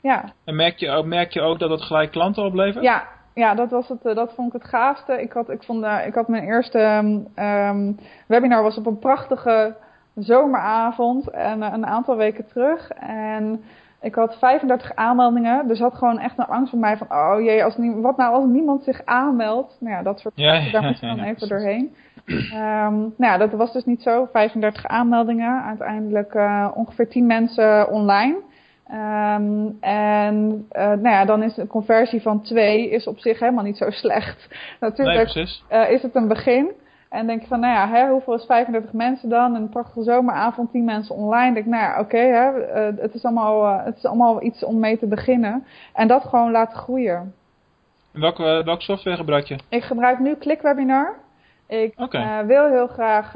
Ja. 0.00 0.32
En 0.44 0.56
merk 0.56 0.78
je, 0.78 0.90
ook, 0.90 1.04
merk 1.06 1.32
je 1.32 1.40
ook 1.40 1.58
dat 1.58 1.70
het 1.70 1.82
gelijk 1.82 2.10
klanten 2.10 2.44
oplevert? 2.44 2.84
Ja, 2.84 3.06
ja, 3.36 3.54
dat 3.54 3.70
was 3.70 3.88
het. 3.88 4.04
uh, 4.04 4.14
Dat 4.14 4.32
vond 4.34 4.54
ik 4.54 4.62
het 4.62 4.70
gaafste. 4.70 5.22
Ik 5.22 5.32
had, 5.32 5.50
ik 5.50 5.62
vond, 5.62 5.84
uh, 5.84 6.06
ik 6.06 6.14
had 6.14 6.28
mijn 6.28 6.44
eerste 6.44 6.78
um, 6.78 7.26
um, 7.44 7.98
webinar 8.26 8.62
was 8.62 8.76
op 8.76 8.86
een 8.86 8.98
prachtige 8.98 9.76
zomeravond 10.14 11.30
en 11.30 11.58
uh, 11.58 11.68
een 11.72 11.86
aantal 11.86 12.16
weken 12.16 12.46
terug. 12.46 12.90
En 12.90 13.62
Ik 14.00 14.14
had 14.14 14.38
35 14.38 14.94
aanmeldingen, 14.94 15.68
dus 15.68 15.78
had 15.78 15.94
gewoon 15.94 16.18
echt 16.18 16.38
een 16.38 16.46
angst 16.46 16.70
van 16.70 16.78
mij 16.78 16.96
van, 16.96 17.06
oh 17.10 17.40
jee, 17.40 17.64
als 17.64 17.76
nie, 17.76 17.94
wat 17.94 18.16
nou 18.16 18.34
als 18.34 18.44
niemand 18.44 18.84
zich 18.84 19.04
aanmeldt? 19.04 19.76
Nou 19.80 19.94
ja, 19.94 20.02
dat 20.02 20.20
soort 20.20 20.34
Ja, 20.36 20.52
ja, 20.52 20.70
daar 20.70 20.82
moet 20.82 21.00
je 21.00 21.06
ja, 21.06 21.14
dan 21.14 21.24
even 21.24 21.48
doorheen. 21.48 21.94
Ehm, 22.26 22.94
nou 22.94 23.32
ja, 23.32 23.36
dat 23.36 23.52
was 23.52 23.72
dus 23.72 23.84
niet 23.84 24.02
zo. 24.02 24.28
35 24.32 24.86
aanmeldingen, 24.86 25.62
uiteindelijk 25.62 26.34
eh, 26.34 26.68
ongeveer 26.74 27.08
10 27.08 27.26
mensen 27.26 27.88
online. 27.90 28.36
Ehm, 28.88 29.68
en 29.80 30.66
eh, 30.70 30.86
nou 30.86 31.08
ja, 31.08 31.24
dan 31.24 31.42
is 31.42 31.56
een 31.56 31.66
conversie 31.66 32.22
van 32.22 32.42
2 32.42 32.90
is 32.90 33.06
op 33.06 33.18
zich 33.18 33.38
helemaal 33.38 33.64
niet 33.64 33.76
zo 33.76 33.90
slecht. 34.02 34.46
Nee, 34.48 34.58
Natuurlijk 34.80 35.22
precies. 35.22 35.64
eh, 35.68 35.90
is 35.90 36.02
het 36.02 36.14
een 36.14 36.28
begin. 36.28 36.70
En 37.08 37.26
denk 37.26 37.40
je 37.40 37.46
van, 37.46 37.60
nou 37.60 37.74
ja, 37.74 37.88
hè, 37.88 38.10
hoeveel 38.10 38.34
is 38.34 38.44
35 38.44 38.92
mensen 38.92 39.28
dan? 39.28 39.54
Een 39.54 39.68
prachtige 39.68 40.02
zomeravond, 40.02 40.70
10 40.70 40.84
mensen 40.84 41.14
online. 41.14 41.54
Denk 41.54 41.66
ik, 41.66 41.72
nou 41.72 41.82
ja, 41.82 42.00
oké, 42.00 42.18
hè, 42.18 42.60
eh, 42.60 43.02
het, 43.02 43.14
is 43.14 43.24
allemaal, 43.24 43.78
het 43.84 43.96
is 43.96 44.04
allemaal 44.04 44.42
iets 44.42 44.64
om 44.64 44.78
mee 44.78 44.98
te 44.98 45.06
beginnen. 45.06 45.66
En 45.92 46.08
dat 46.08 46.24
gewoon 46.24 46.50
laten 46.50 46.76
groeien. 46.76 47.34
En 48.12 48.20
welke, 48.20 48.62
welke 48.64 48.82
software 48.82 49.16
gebruik 49.16 49.46
je? 49.46 49.58
Ik 49.68 49.82
gebruik 49.82 50.18
nu 50.18 50.36
ClickWebinar. 50.36 51.14
Ik 51.66 51.94
wil 52.46 52.66
heel 52.66 52.86
graag 52.86 53.34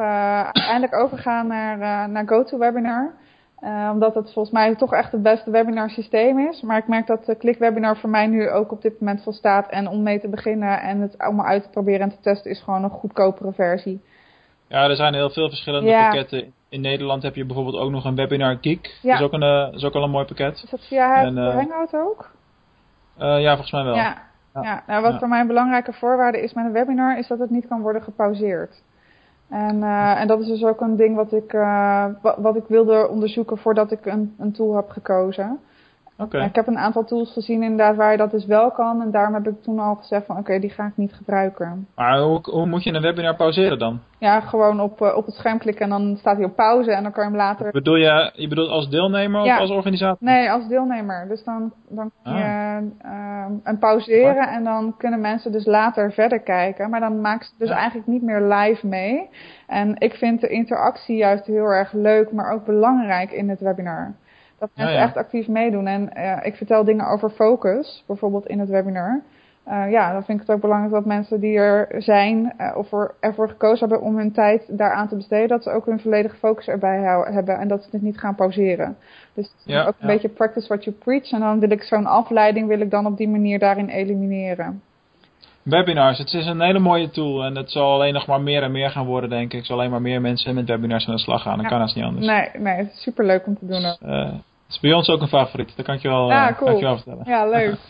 eindelijk 0.52 0.94
overgaan 0.94 1.46
naar, 1.46 1.80
eh, 1.80 2.12
naar 2.12 2.28
GoToWebinar. 2.28 3.12
Eh, 3.60 3.90
omdat 3.92 4.14
het 4.14 4.32
volgens 4.32 4.54
mij 4.54 4.74
toch 4.74 4.92
echt 4.92 5.12
het 5.12 5.22
beste 5.22 5.50
webinar 5.50 5.90
systeem 5.90 6.38
is. 6.38 6.60
Maar 6.60 6.78
ik 6.78 6.88
merk 6.88 7.06
dat 7.06 7.28
uh, 7.28 7.38
ClickWebinar 7.38 7.96
voor 7.96 8.10
mij 8.10 8.26
nu 8.26 8.50
ook 8.50 8.72
op 8.72 8.82
dit 8.82 9.00
moment 9.00 9.22
volstaat. 9.22 9.68
En 9.68 9.88
om 9.88 10.02
mee 10.02 10.20
te 10.20 10.28
beginnen 10.28 10.80
en 10.80 11.00
het 11.00 11.18
allemaal 11.18 11.46
uit 11.46 11.62
te 11.62 11.70
proberen 11.70 12.00
en 12.00 12.10
te 12.10 12.20
testen 12.20 12.50
is 12.50 12.62
gewoon 12.62 12.84
een 12.84 12.90
goedkopere 12.90 13.52
versie. 13.52 14.00
Ja, 14.66 14.88
er 14.88 14.96
zijn 14.96 15.14
heel 15.14 15.30
veel 15.30 15.48
verschillende 15.48 15.88
Ja. 15.88 16.02
pakketten. 16.02 16.52
In 16.68 16.80
Nederland 16.80 17.22
heb 17.22 17.34
je 17.34 17.44
bijvoorbeeld 17.44 17.76
ook 17.76 17.90
nog 17.90 18.04
een 18.04 18.14
Webinar 18.14 18.58
Geek. 18.60 18.98
Ja. 19.02 19.10
Dat 19.10 19.20
is 19.20 19.26
ook, 19.26 19.32
een, 19.32 19.42
eh, 19.42 19.74
is 19.74 19.84
ook 19.84 19.94
al 19.94 20.02
een 20.02 20.10
mooi 20.10 20.24
pakket. 20.24 20.54
Is 20.64 20.70
dat 20.70 20.86
via 20.86 21.22
En, 21.24 21.38
eh, 21.38 21.54
Hangout 21.54 21.94
ook? 21.94 22.30
Ja, 23.18 23.50
volgens 23.50 23.72
mij 23.72 23.84
wel. 23.84 23.94
Ja. 23.94 24.22
Ja. 24.54 24.62
ja. 24.62 24.82
Nou, 24.86 25.02
wat 25.02 25.18
voor 25.18 25.28
mij 25.28 25.40
een 25.40 25.46
belangrijke 25.46 25.92
voorwaarde 25.92 26.42
is 26.42 26.52
met 26.52 26.64
een 26.64 26.72
webinar, 26.72 27.18
is 27.18 27.26
dat 27.26 27.38
het 27.38 27.50
niet 27.50 27.68
kan 27.68 27.80
worden 27.80 28.02
gepauzeerd. 28.02 28.82
En, 29.50 29.82
eh, 29.82 30.20
en 30.20 30.26
dat 30.26 30.40
is 30.40 30.46
dus 30.46 30.64
ook 30.64 30.80
een 30.80 30.96
ding 30.96 31.16
wat 31.16 31.32
ik, 31.32 31.52
eh, 31.52 32.06
wat, 32.22 32.36
wat 32.38 32.56
ik 32.56 32.64
wilde 32.68 33.08
onderzoeken 33.08 33.58
voordat 33.58 33.92
ik 33.92 34.06
een, 34.06 34.34
een 34.38 34.52
tool 34.52 34.74
heb 34.74 34.88
gekozen. 34.88 35.58
Ik 36.28 36.54
heb 36.54 36.66
een 36.66 36.78
aantal 36.78 37.04
tools 37.04 37.32
gezien 37.32 37.62
inderdaad 37.62 37.96
waar 37.96 38.10
je 38.10 38.16
dat 38.16 38.30
dus 38.30 38.46
wel 38.46 38.70
kan. 38.70 39.02
En 39.02 39.10
daarom 39.10 39.34
heb 39.34 39.46
ik 39.48 39.62
toen 39.62 39.78
al 39.78 39.94
gezegd 39.94 40.26
van 40.26 40.36
oké, 40.38 40.58
die 40.58 40.70
ga 40.70 40.86
ik 40.86 40.96
niet 40.96 41.12
gebruiken. 41.14 41.86
Maar 41.94 42.18
hoe, 42.18 42.40
hoe 42.42 42.66
moet 42.66 42.82
je 42.84 42.92
een 42.92 43.02
webinar 43.02 43.36
pauzeren 43.36 43.78
dan? 43.78 44.00
Ja, 44.18 44.40
gewoon 44.40 44.80
op, 44.80 45.00
eh, 45.02 45.16
op 45.16 45.26
het 45.26 45.34
scherm 45.34 45.58
klikken 45.58 45.84
en 45.84 45.90
dan 45.90 46.16
staat 46.18 46.36
hij 46.36 46.44
op 46.44 46.56
pauze 46.56 46.92
en 46.92 47.02
dan 47.02 47.12
kan 47.12 47.24
je 47.24 47.28
hem 47.30 47.38
later... 47.38 47.70
Bedoel 47.70 47.96
je, 47.96 48.30
je 48.34 48.48
bedoelt 48.48 48.68
als 48.70 48.88
deelnemer 48.90 49.44
Ja. 49.44 49.54
of 49.54 49.60
als 49.60 49.70
organisator? 49.70 50.16
Nee, 50.20 50.50
als 50.50 50.68
deelnemer. 50.68 51.28
Dus 51.28 51.44
dan, 51.44 51.72
dan 51.88 52.10
kun 52.22 52.34
je 52.36 52.42
Ah. 52.42 52.76
ehm, 53.02 53.52
hem 53.62 53.78
pauzeren 53.78 54.48
en 54.48 54.64
dan 54.64 54.94
kunnen 54.96 55.20
mensen 55.20 55.52
dus 55.52 55.66
later 55.66 56.12
verder 56.12 56.40
kijken. 56.40 56.90
Maar 56.90 57.00
dan 57.00 57.20
maken 57.20 57.46
ze 57.46 57.52
dus 57.58 57.68
Ja. 57.68 57.74
eigenlijk 57.76 58.06
niet 58.08 58.22
meer 58.22 58.40
live 58.40 58.86
mee. 58.86 59.28
En 59.66 59.94
ik 59.98 60.14
vind 60.14 60.40
de 60.40 60.48
interactie 60.48 61.16
juist 61.16 61.46
heel 61.46 61.66
erg 61.66 61.92
leuk, 61.92 62.32
maar 62.32 62.52
ook 62.52 62.64
belangrijk 62.64 63.30
in 63.32 63.48
het 63.48 63.60
webinar. 63.60 64.14
Dat 64.60 64.70
mensen 64.74 64.96
ja. 64.96 65.02
echt 65.02 65.16
actief 65.16 65.48
meedoen. 65.48 65.86
En 65.86 66.12
eh, 66.12 66.46
ik 66.46 66.54
vertel 66.54 66.84
dingen 66.84 67.06
over 67.06 67.30
focus, 67.30 68.04
bijvoorbeeld 68.06 68.46
in 68.46 68.58
het 68.58 68.68
webinar. 68.68 69.22
Eh, 69.64 69.90
ja, 69.90 70.12
dan 70.12 70.24
vind 70.24 70.40
ik 70.40 70.46
het 70.46 70.56
ook 70.56 70.62
belangrijk 70.62 70.92
dat 70.92 71.04
mensen 71.04 71.40
die 71.40 71.56
er 71.56 72.02
zijn 72.02 72.52
eh, 72.56 72.76
of 72.76 72.92
er, 72.92 73.14
ervoor 73.20 73.48
gekozen 73.48 73.88
hebben 73.88 74.06
om 74.06 74.16
hun 74.16 74.32
tijd 74.32 74.78
daaraan 74.78 75.08
te 75.08 75.16
besteden, 75.16 75.48
dat 75.48 75.62
ze 75.62 75.70
ook 75.70 75.86
hun 75.86 76.00
volledige 76.00 76.36
focus 76.36 76.66
erbij 76.66 76.98
hebben 77.32 77.58
en 77.58 77.68
dat 77.68 77.82
ze 77.82 77.88
het 77.92 78.02
niet 78.02 78.18
gaan 78.18 78.34
pauzeren. 78.34 78.96
Dus 79.34 79.54
Ja, 79.64 79.86
ook 79.86 79.94
een 79.98 80.06
beetje 80.06 80.28
practice 80.28 80.68
what 80.68 80.84
you 80.84 80.96
preach. 80.96 81.30
En 81.32 81.40
dan 81.40 81.60
wil 81.60 81.70
ik 81.70 81.82
zo'n 81.82 82.06
afleiding 82.06 82.68
wil 82.68 82.80
ik 82.80 82.90
dan 82.90 83.06
op 83.06 83.16
die 83.16 83.28
manier 83.28 83.58
daarin 83.58 83.88
elimineren. 83.88 84.82
Webinars, 85.62 86.18
het 86.18 86.32
is 86.32 86.46
een 86.46 86.60
hele 86.60 86.78
mooie 86.78 87.10
tool 87.10 87.44
en 87.44 87.56
het 87.56 87.70
zal 87.70 87.92
alleen 87.92 88.12
nog 88.14 88.26
maar 88.26 88.40
meer 88.40 88.62
en 88.62 88.72
meer 88.72 88.90
gaan 88.90 89.06
worden, 89.06 89.30
denk 89.30 89.52
ik. 89.52 89.58
Het 89.58 89.66
zal 89.66 89.76
alleen 89.78 89.90
maar 89.90 90.02
meer 90.02 90.20
mensen 90.20 90.54
met 90.54 90.68
webinars 90.68 91.06
aan 91.08 91.14
de 91.14 91.20
slag 91.20 91.42
gaan. 91.42 91.54
Dat 91.54 91.62
Ja. 91.62 91.68
kan 91.68 91.80
als 91.80 91.94
niet 91.94 92.04
anders. 92.04 92.26
Nee, 92.26 92.48
nee, 92.58 92.74
het 92.74 92.92
is 92.92 93.02
super 93.02 93.26
leuk 93.26 93.46
om 93.46 93.58
te 93.58 93.66
doen. 93.66 93.82
Is 94.70 94.80
bij 94.80 94.92
ons 94.92 95.08
ook 95.08 95.20
een 95.20 95.28
favoriet, 95.28 95.72
dat 95.76 95.84
kan 95.84 95.94
ik 95.94 96.02
je 96.02 96.08
wel, 96.08 96.32
Ah, 96.32 96.48
eh, 96.48 96.56
cool. 96.56 96.56
kan 96.56 96.72
ik 96.72 96.78
je 96.78 96.84
wel 96.84 96.96
vertellen. 96.96 97.24
Ja, 97.26 97.48
leuk. 97.48 97.74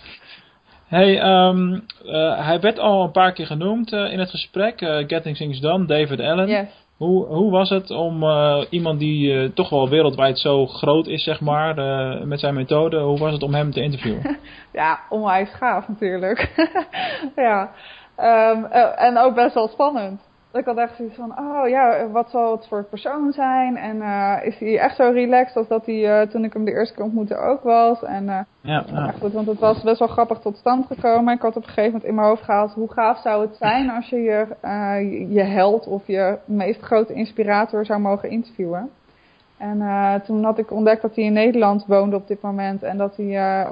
Hey, 0.86 1.20
ehm, 1.20 1.72
eh, 2.04 2.46
hij 2.46 2.60
werd 2.60 2.78
al 2.78 3.02
een 3.04 3.10
paar 3.10 3.32
keer 3.32 3.46
genoemd 3.46 3.92
eh, 3.92 4.12
in 4.12 4.18
het 4.18 4.30
gesprek. 4.30 4.80
eh, 4.80 4.96
Getting 5.06 5.36
Things 5.36 5.60
Done, 5.60 5.84
David 5.86 6.20
Allen. 6.20 6.48
Yes. 6.48 6.66
Hoe, 6.96 7.26
hoe 7.26 7.50
was 7.50 7.68
het 7.70 7.90
om 7.90 8.24
iemand 8.70 8.98
die 8.98 9.52
toch 9.52 9.68
wel 9.70 9.88
wereldwijd 9.88 10.38
zo 10.38 10.66
groot 10.66 11.06
is, 11.06 11.22
zeg 11.24 11.40
maar, 11.40 11.74
met 12.26 12.40
zijn 12.40 12.54
methode, 12.54 12.98
hoe 12.98 13.18
was 13.18 13.32
het 13.32 13.42
om 13.42 13.54
hem 13.54 13.70
te 13.72 13.82
interviewen? 13.82 14.38
Ja, 14.72 14.98
onwijs 15.08 15.50
gaaf 15.50 15.88
natuurlijk. 15.88 16.50
ja. 17.36 17.70
Ehm, 18.16 18.64
eh, 18.64 19.02
en 19.02 19.18
ook 19.18 19.34
best 19.34 19.54
wel 19.54 19.68
spannend. 19.68 20.20
Ik 20.52 20.64
had 20.64 20.76
echt 20.76 20.96
zoiets 20.96 21.14
van, 21.16 21.38
oh 21.38 21.68
ja, 21.68 22.08
wat 22.10 22.30
zal 22.30 22.52
het 22.52 22.66
voor 22.68 22.84
persoon 22.84 23.32
zijn? 23.32 23.76
En 23.76 24.02
eh, 24.02 24.46
is 24.46 24.58
hij 24.58 24.78
echt 24.78 24.96
zo 24.96 25.10
relaxed 25.10 25.56
als 25.56 25.68
dat 25.68 25.86
hij 25.86 26.20
eh, 26.20 26.28
toen 26.28 26.44
ik 26.44 26.52
hem 26.52 26.64
de 26.64 26.70
eerste 26.70 26.94
keer 26.94 27.04
ontmoette 27.04 27.36
ook 27.36 27.62
was? 27.62 28.02
En 28.02 28.28
eh, 28.28 28.38
ja, 28.86 29.10
goed, 29.10 29.32
want 29.32 29.46
het 29.46 29.58
was 29.58 29.82
best 29.82 29.98
wel 29.98 30.08
grappig 30.08 30.38
tot 30.38 30.56
stand 30.56 30.86
gekomen. 30.86 31.34
Ik 31.34 31.40
had 31.42 31.56
op 31.56 31.62
een 31.62 31.68
gegeven 31.68 31.84
moment 31.84 32.04
in 32.04 32.14
mijn 32.14 32.26
hoofd 32.26 32.42
gehaald 32.44 32.72
hoe 32.72 32.92
gaaf 32.92 33.18
zou 33.20 33.42
het 33.46 33.56
zijn 33.56 33.90
als 33.90 34.08
je 34.08 34.20
je, 34.20 34.46
je- 35.30 35.42
held 35.42 35.86
of 35.86 36.06
je 36.06 36.38
meest 36.44 36.80
grote 36.80 37.12
inspirator 37.12 37.84
zou 37.86 38.00
mogen 38.00 38.30
interviewen. 38.30 38.90
En 39.58 39.82
toen 40.24 40.44
had 40.44 40.58
ik 40.58 40.70
ontdekt 40.70 41.02
dat 41.02 41.14
hij 41.14 41.24
in 41.24 41.32
Nederland 41.32 41.84
woonde 41.86 42.16
op 42.16 42.28
dit 42.28 42.42
moment 42.42 42.82
en 42.82 42.96
dat, 42.96 43.16
hij, 43.16 43.66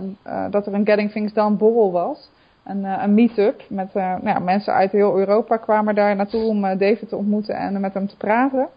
dat 0.51 0.67
er 0.67 0.75
een 0.75 0.87
Getting 0.87 1.11
Things 1.11 1.33
Done 1.33 1.57
borrel 1.57 1.93
was. 1.93 2.31
Een, 2.68 2.85
eh, 2.85 3.02
een 3.02 3.14
meet-up 3.14 3.62
met 3.68 3.94
eh, 3.94 4.02
nou 4.02 4.28
ja, 4.28 4.38
mensen 4.38 4.72
uit 4.72 4.92
heel 4.92 5.18
Europa 5.18 5.57
kwamen 5.57 5.94
daar 5.94 6.16
naartoe 6.16 6.42
om 6.42 6.64
eh, 6.64 6.78
David 6.78 7.09
te 7.09 7.16
ontmoeten 7.16 7.57
en 7.57 7.81
met 7.81 7.94
hem 7.94 8.09
te 8.09 8.16
praten. 8.16 8.68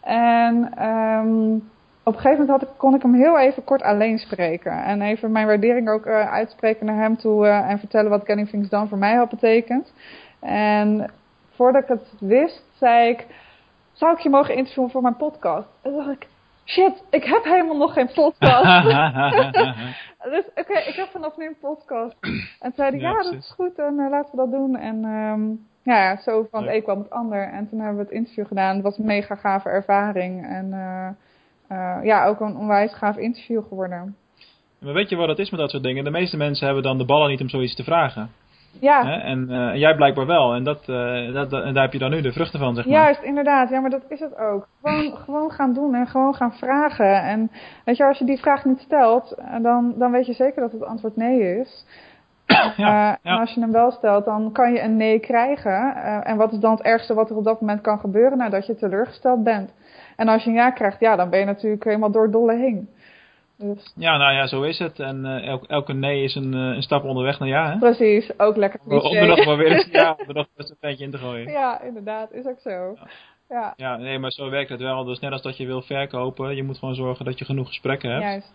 En 0.00 0.70
ehm, 0.76 1.54
op 2.02 2.14
een 2.14 2.20
gegeven 2.20 2.38
moment 2.38 2.48
had 2.48 2.62
ik, 2.62 2.68
kon 2.76 2.94
ik 2.94 3.02
hem 3.02 3.14
heel 3.14 3.38
even 3.38 3.64
kort 3.64 3.82
alleen 3.82 4.18
spreken. 4.18 4.84
En 4.84 5.02
even 5.02 5.32
mijn 5.32 5.46
waardering 5.46 5.88
ook 5.88 6.06
uitspreken 6.06 6.86
naar 6.86 7.02
hem 7.02 7.16
toe. 7.16 7.46
en 7.46 7.78
vertellen 7.78 8.10
wat 8.10 8.24
Getting 8.24 8.48
Things 8.48 8.68
Done 8.68 8.86
voor 8.86 8.98
mij 8.98 9.14
had 9.14 9.28
betekend. 9.28 9.92
En 10.40 11.10
voordat 11.50 11.82
ik 11.82 11.88
het 11.88 12.12
wist, 12.18 12.62
zei 12.78 13.08
ik... 13.08 13.26
Zou 13.92 14.12
ik 14.12 14.18
je 14.18 14.30
mogen 14.30 14.54
interviewen 14.54 14.90
voor 14.90 15.02
mijn 15.02 15.16
podcast? 15.16 15.68
En 15.82 15.90
toen 15.90 16.04
dacht 16.04 16.10
ik... 16.10 16.28
Shit, 16.66 17.04
ik 17.10 17.24
heb 17.24 17.44
helemaal 17.44 17.76
nog 17.76 17.92
geen 17.92 18.10
podcast. 18.14 18.82
dus 20.34 20.44
oké, 20.54 20.78
ik 20.78 20.94
heb 20.94 21.08
vanaf 21.12 21.36
nu 21.36 21.46
een 21.46 21.58
podcast. 21.60 22.16
En 22.60 22.72
zei 22.74 22.90
hij, 22.90 23.00
Ja, 23.00 23.10
ja, 23.10 23.22
dat 23.22 23.32
is 23.32 23.52
goed 23.56 23.78
en 23.78 23.98
eh, 23.98 24.10
laten 24.10 24.30
we 24.30 24.36
dat 24.36 24.50
doen. 24.50 24.76
En 24.76 25.04
ehm, 25.04 25.42
ja, 25.82 26.16
zo 26.16 26.46
van 26.50 26.64
het 26.64 26.74
een 26.74 26.82
kwam 26.82 26.98
het 26.98 27.10
ander. 27.10 27.48
En 27.52 27.68
toen 27.68 27.78
hebben 27.78 27.96
we 27.96 28.02
het 28.02 28.12
interview 28.12 28.46
gedaan. 28.46 28.74
Het 28.74 28.84
was 28.84 28.98
een 28.98 29.04
mega 29.04 29.34
gave 29.34 29.68
ervaring. 29.68 30.46
En 30.46 30.72
eh, 30.72 31.08
eh, 31.68 32.04
ja, 32.04 32.26
ook 32.26 32.40
een 32.40 32.56
onwijs 32.56 32.94
gaaf 32.94 33.16
interview 33.16 33.62
geworden. 33.68 34.16
Maar 34.78 34.94
weet 34.94 35.08
je 35.08 35.16
wat 35.16 35.28
het 35.28 35.38
is 35.38 35.50
met 35.50 35.60
dat 35.60 35.70
soort 35.70 35.82
dingen? 35.82 36.04
De 36.04 36.10
meeste 36.10 36.36
mensen 36.36 36.66
hebben 36.66 36.84
dan 36.84 36.98
de 36.98 37.04
ballen 37.04 37.30
niet 37.30 37.40
om 37.40 37.48
zoiets 37.48 37.74
te 37.74 37.84
vragen. 37.84 38.30
Ja, 38.80 39.04
Hè? 39.06 39.16
En 39.16 39.50
eh, 39.50 39.74
jij 39.74 39.94
blijkbaar 39.94 40.26
wel. 40.26 40.54
En, 40.54 40.64
dat, 40.64 40.80
eh, 40.88 41.32
dat, 41.32 41.50
dat- 41.50 41.64
en 41.64 41.74
daar 41.74 41.82
heb 41.82 41.92
je 41.92 41.98
dan 41.98 42.10
nu 42.10 42.20
de 42.20 42.32
vruchten 42.32 42.60
van, 42.60 42.74
zeg 42.74 42.84
maar. 42.86 42.94
Juist, 42.94 43.22
inderdaad. 43.22 43.68
Ja, 43.70 43.80
maar 43.80 43.90
dat 43.90 44.04
is 44.08 44.20
het 44.20 44.38
ook. 44.38 44.68
Gewoon, 44.82 45.16
gewoon 45.16 45.50
gaan 45.50 45.72
doen 45.72 45.94
en 45.94 46.06
gewoon 46.06 46.34
gaan 46.34 46.52
vragen. 46.52 47.22
En 47.22 47.50
weet 47.84 47.96
je, 47.96 48.04
als 48.04 48.18
je 48.18 48.24
die 48.24 48.38
vraag 48.40 48.64
niet 48.64 48.78
stelt, 48.78 49.30
eh, 49.32 49.62
dan, 49.62 49.94
dan 49.98 50.10
weet 50.10 50.26
je 50.26 50.32
zeker 50.32 50.60
dat 50.62 50.72
het 50.72 50.84
antwoord 50.84 51.16
nee 51.16 51.60
is. 51.60 51.84
Ja, 52.46 52.64
Eh, 52.76 52.76
ja. 52.76 53.18
En 53.22 53.38
als 53.38 53.54
je 53.54 53.60
hem 53.60 53.72
wel 53.72 53.90
stelt, 53.90 54.24
dan 54.24 54.52
kan 54.52 54.72
je 54.72 54.82
een 54.82 54.96
nee 54.96 55.18
krijgen. 55.18 55.94
Eh, 55.94 56.30
en 56.30 56.36
wat 56.36 56.52
is 56.52 56.58
dan 56.58 56.70
het 56.70 56.82
ergste 56.82 57.14
wat 57.14 57.30
er 57.30 57.36
op 57.36 57.44
dat 57.44 57.60
moment 57.60 57.80
kan 57.80 57.98
gebeuren 57.98 58.38
nadat 58.38 58.66
je 58.66 58.74
teleurgesteld 58.74 59.42
bent? 59.44 59.72
En 60.16 60.28
als 60.28 60.42
je 60.44 60.50
een 60.50 60.56
ja 60.56 60.70
krijgt, 60.70 61.00
ja, 61.00 61.16
dan 61.16 61.30
ben 61.30 61.38
je 61.38 61.44
natuurlijk 61.44 61.84
helemaal 61.84 62.10
door 62.10 62.30
dolle 62.30 62.54
heen. 62.56 62.88
Dus 63.58 63.92
Ja, 63.96 64.16
nou 64.16 64.32
ja, 64.34 64.46
zo 64.46 64.62
is 64.62 64.78
het. 64.78 64.98
En 65.00 65.24
eh, 65.24 65.46
elk, 65.48 65.64
elke 65.64 65.92
nee 65.92 66.22
is 66.24 66.34
een, 66.34 66.54
eh, 66.54 66.60
een 66.60 66.82
stap 66.82 67.04
onderweg 67.04 67.38
naar 67.38 67.48
ja, 67.48 67.70
hè? 67.72 67.78
precies, 67.78 68.38
ook 68.38 68.56
lekker 68.56 68.80
Om 68.84 68.86
om 68.92 68.94
er 68.94 69.00
cliché. 69.10 69.26
nog 69.26 69.44
maar 69.46 69.56
weer 69.56 69.72
eens 69.72 69.88
ja, 69.92 70.16
om 70.26 70.34
nog 70.34 70.46
best 70.56 70.70
een 70.70 70.76
petje 70.80 71.04
in 71.04 71.10
te 71.10 71.18
gooien. 71.18 71.50
Ja, 71.50 71.80
inderdaad, 71.82 72.32
is 72.32 72.44
ook 72.46 72.60
zo. 72.60 72.96
Ja, 73.48 73.72
Ja, 73.76 73.96
nee, 73.96 74.18
maar 74.18 74.30
zo 74.32 74.50
werkt 74.50 74.70
het 74.70 74.80
wel. 74.80 75.04
Dus 75.04 75.18
net 75.18 75.32
als 75.32 75.42
dat 75.42 75.56
je 75.56 75.66
wil 75.66 75.82
verkopen, 75.82 76.56
je 76.56 76.62
moet 76.62 76.78
gewoon 76.78 76.94
zorgen 76.94 77.24
dat 77.24 77.38
je 77.38 77.44
genoeg 77.44 77.66
gesprekken 77.68 78.10
hebt. 78.10 78.22
juist. 78.22 78.52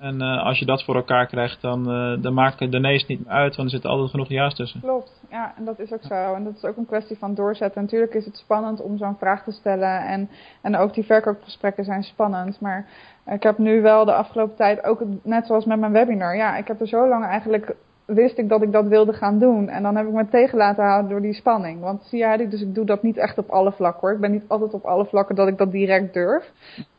En 0.00 0.20
eh, 0.20 0.44
als 0.44 0.58
je 0.58 0.64
dat 0.64 0.84
voor 0.84 0.94
elkaar 0.94 1.26
krijgt, 1.26 1.60
dan, 1.60 1.90
eh, 1.90 2.22
dan 2.22 2.34
maken 2.34 2.70
de 2.70 2.78
nee's 2.80 3.06
niet 3.06 3.26
uit, 3.26 3.56
want 3.56 3.68
er 3.68 3.74
zitten 3.74 3.90
altijd 3.90 4.10
genoeg 4.10 4.28
ja's 4.28 4.54
tussen. 4.54 4.80
Klopt, 4.80 5.20
ja, 5.30 5.52
en 5.56 5.64
dat 5.64 5.78
is 5.78 5.92
ook 5.92 6.02
zo. 6.02 6.34
En 6.34 6.44
dat 6.44 6.56
is 6.56 6.64
ook 6.64 6.76
een 6.76 6.86
kwestie 6.86 7.18
van 7.18 7.34
doorzetten. 7.34 7.82
Natuurlijk 7.82 8.14
is 8.14 8.24
het 8.24 8.36
spannend 8.36 8.82
om 8.82 8.96
zo'n 8.98 9.16
vraag 9.18 9.44
te 9.44 9.50
stellen. 9.52 10.06
En, 10.06 10.30
en 10.62 10.76
ook 10.76 10.94
die 10.94 11.04
verkoopgesprekken 11.04 11.84
zijn 11.84 12.02
spannend. 12.02 12.60
Maar 12.60 12.86
ik 13.26 13.42
heb 13.42 13.58
nu 13.58 13.82
wel 13.82 14.04
de 14.04 14.14
afgelopen 14.14 14.56
tijd, 14.56 14.84
ook 14.84 15.00
het- 15.00 15.24
net 15.24 15.46
zoals 15.46 15.64
met 15.64 15.80
mijn 15.80 15.92
webinar, 15.92 16.36
ja, 16.36 16.56
ik 16.56 16.68
heb 16.68 16.80
er 16.80 16.88
zo 16.88 17.08
lang 17.08 17.24
eigenlijk 17.24 17.74
wist 18.14 18.38
ik 18.38 18.48
dat 18.48 18.62
ik 18.62 18.72
dat 18.72 18.86
wilde 18.86 19.12
gaan 19.12 19.38
doen. 19.38 19.68
En 19.68 19.82
dan 19.82 19.96
heb 19.96 20.06
ik 20.06 20.12
me 20.12 20.28
tegen 20.28 20.58
laten 20.58 20.84
houden 20.84 21.10
door 21.10 21.20
die 21.20 21.34
spanning. 21.34 21.80
Want 21.80 22.02
zie 22.02 22.18
je, 22.18 22.48
dus 22.48 22.60
ik 22.60 22.74
doe 22.74 22.84
dat 22.84 23.02
niet 23.02 23.16
echt 23.16 23.38
op 23.38 23.50
alle 23.50 23.72
vlakken 23.72 24.00
hoor. 24.00 24.12
Ik 24.12 24.20
ben 24.20 24.30
niet 24.30 24.48
altijd 24.48 24.74
op 24.74 24.84
alle 24.84 25.04
vlakken 25.04 25.34
dat 25.34 25.48
ik 25.48 25.58
dat 25.58 25.72
direct 25.72 26.14
durf. 26.14 26.50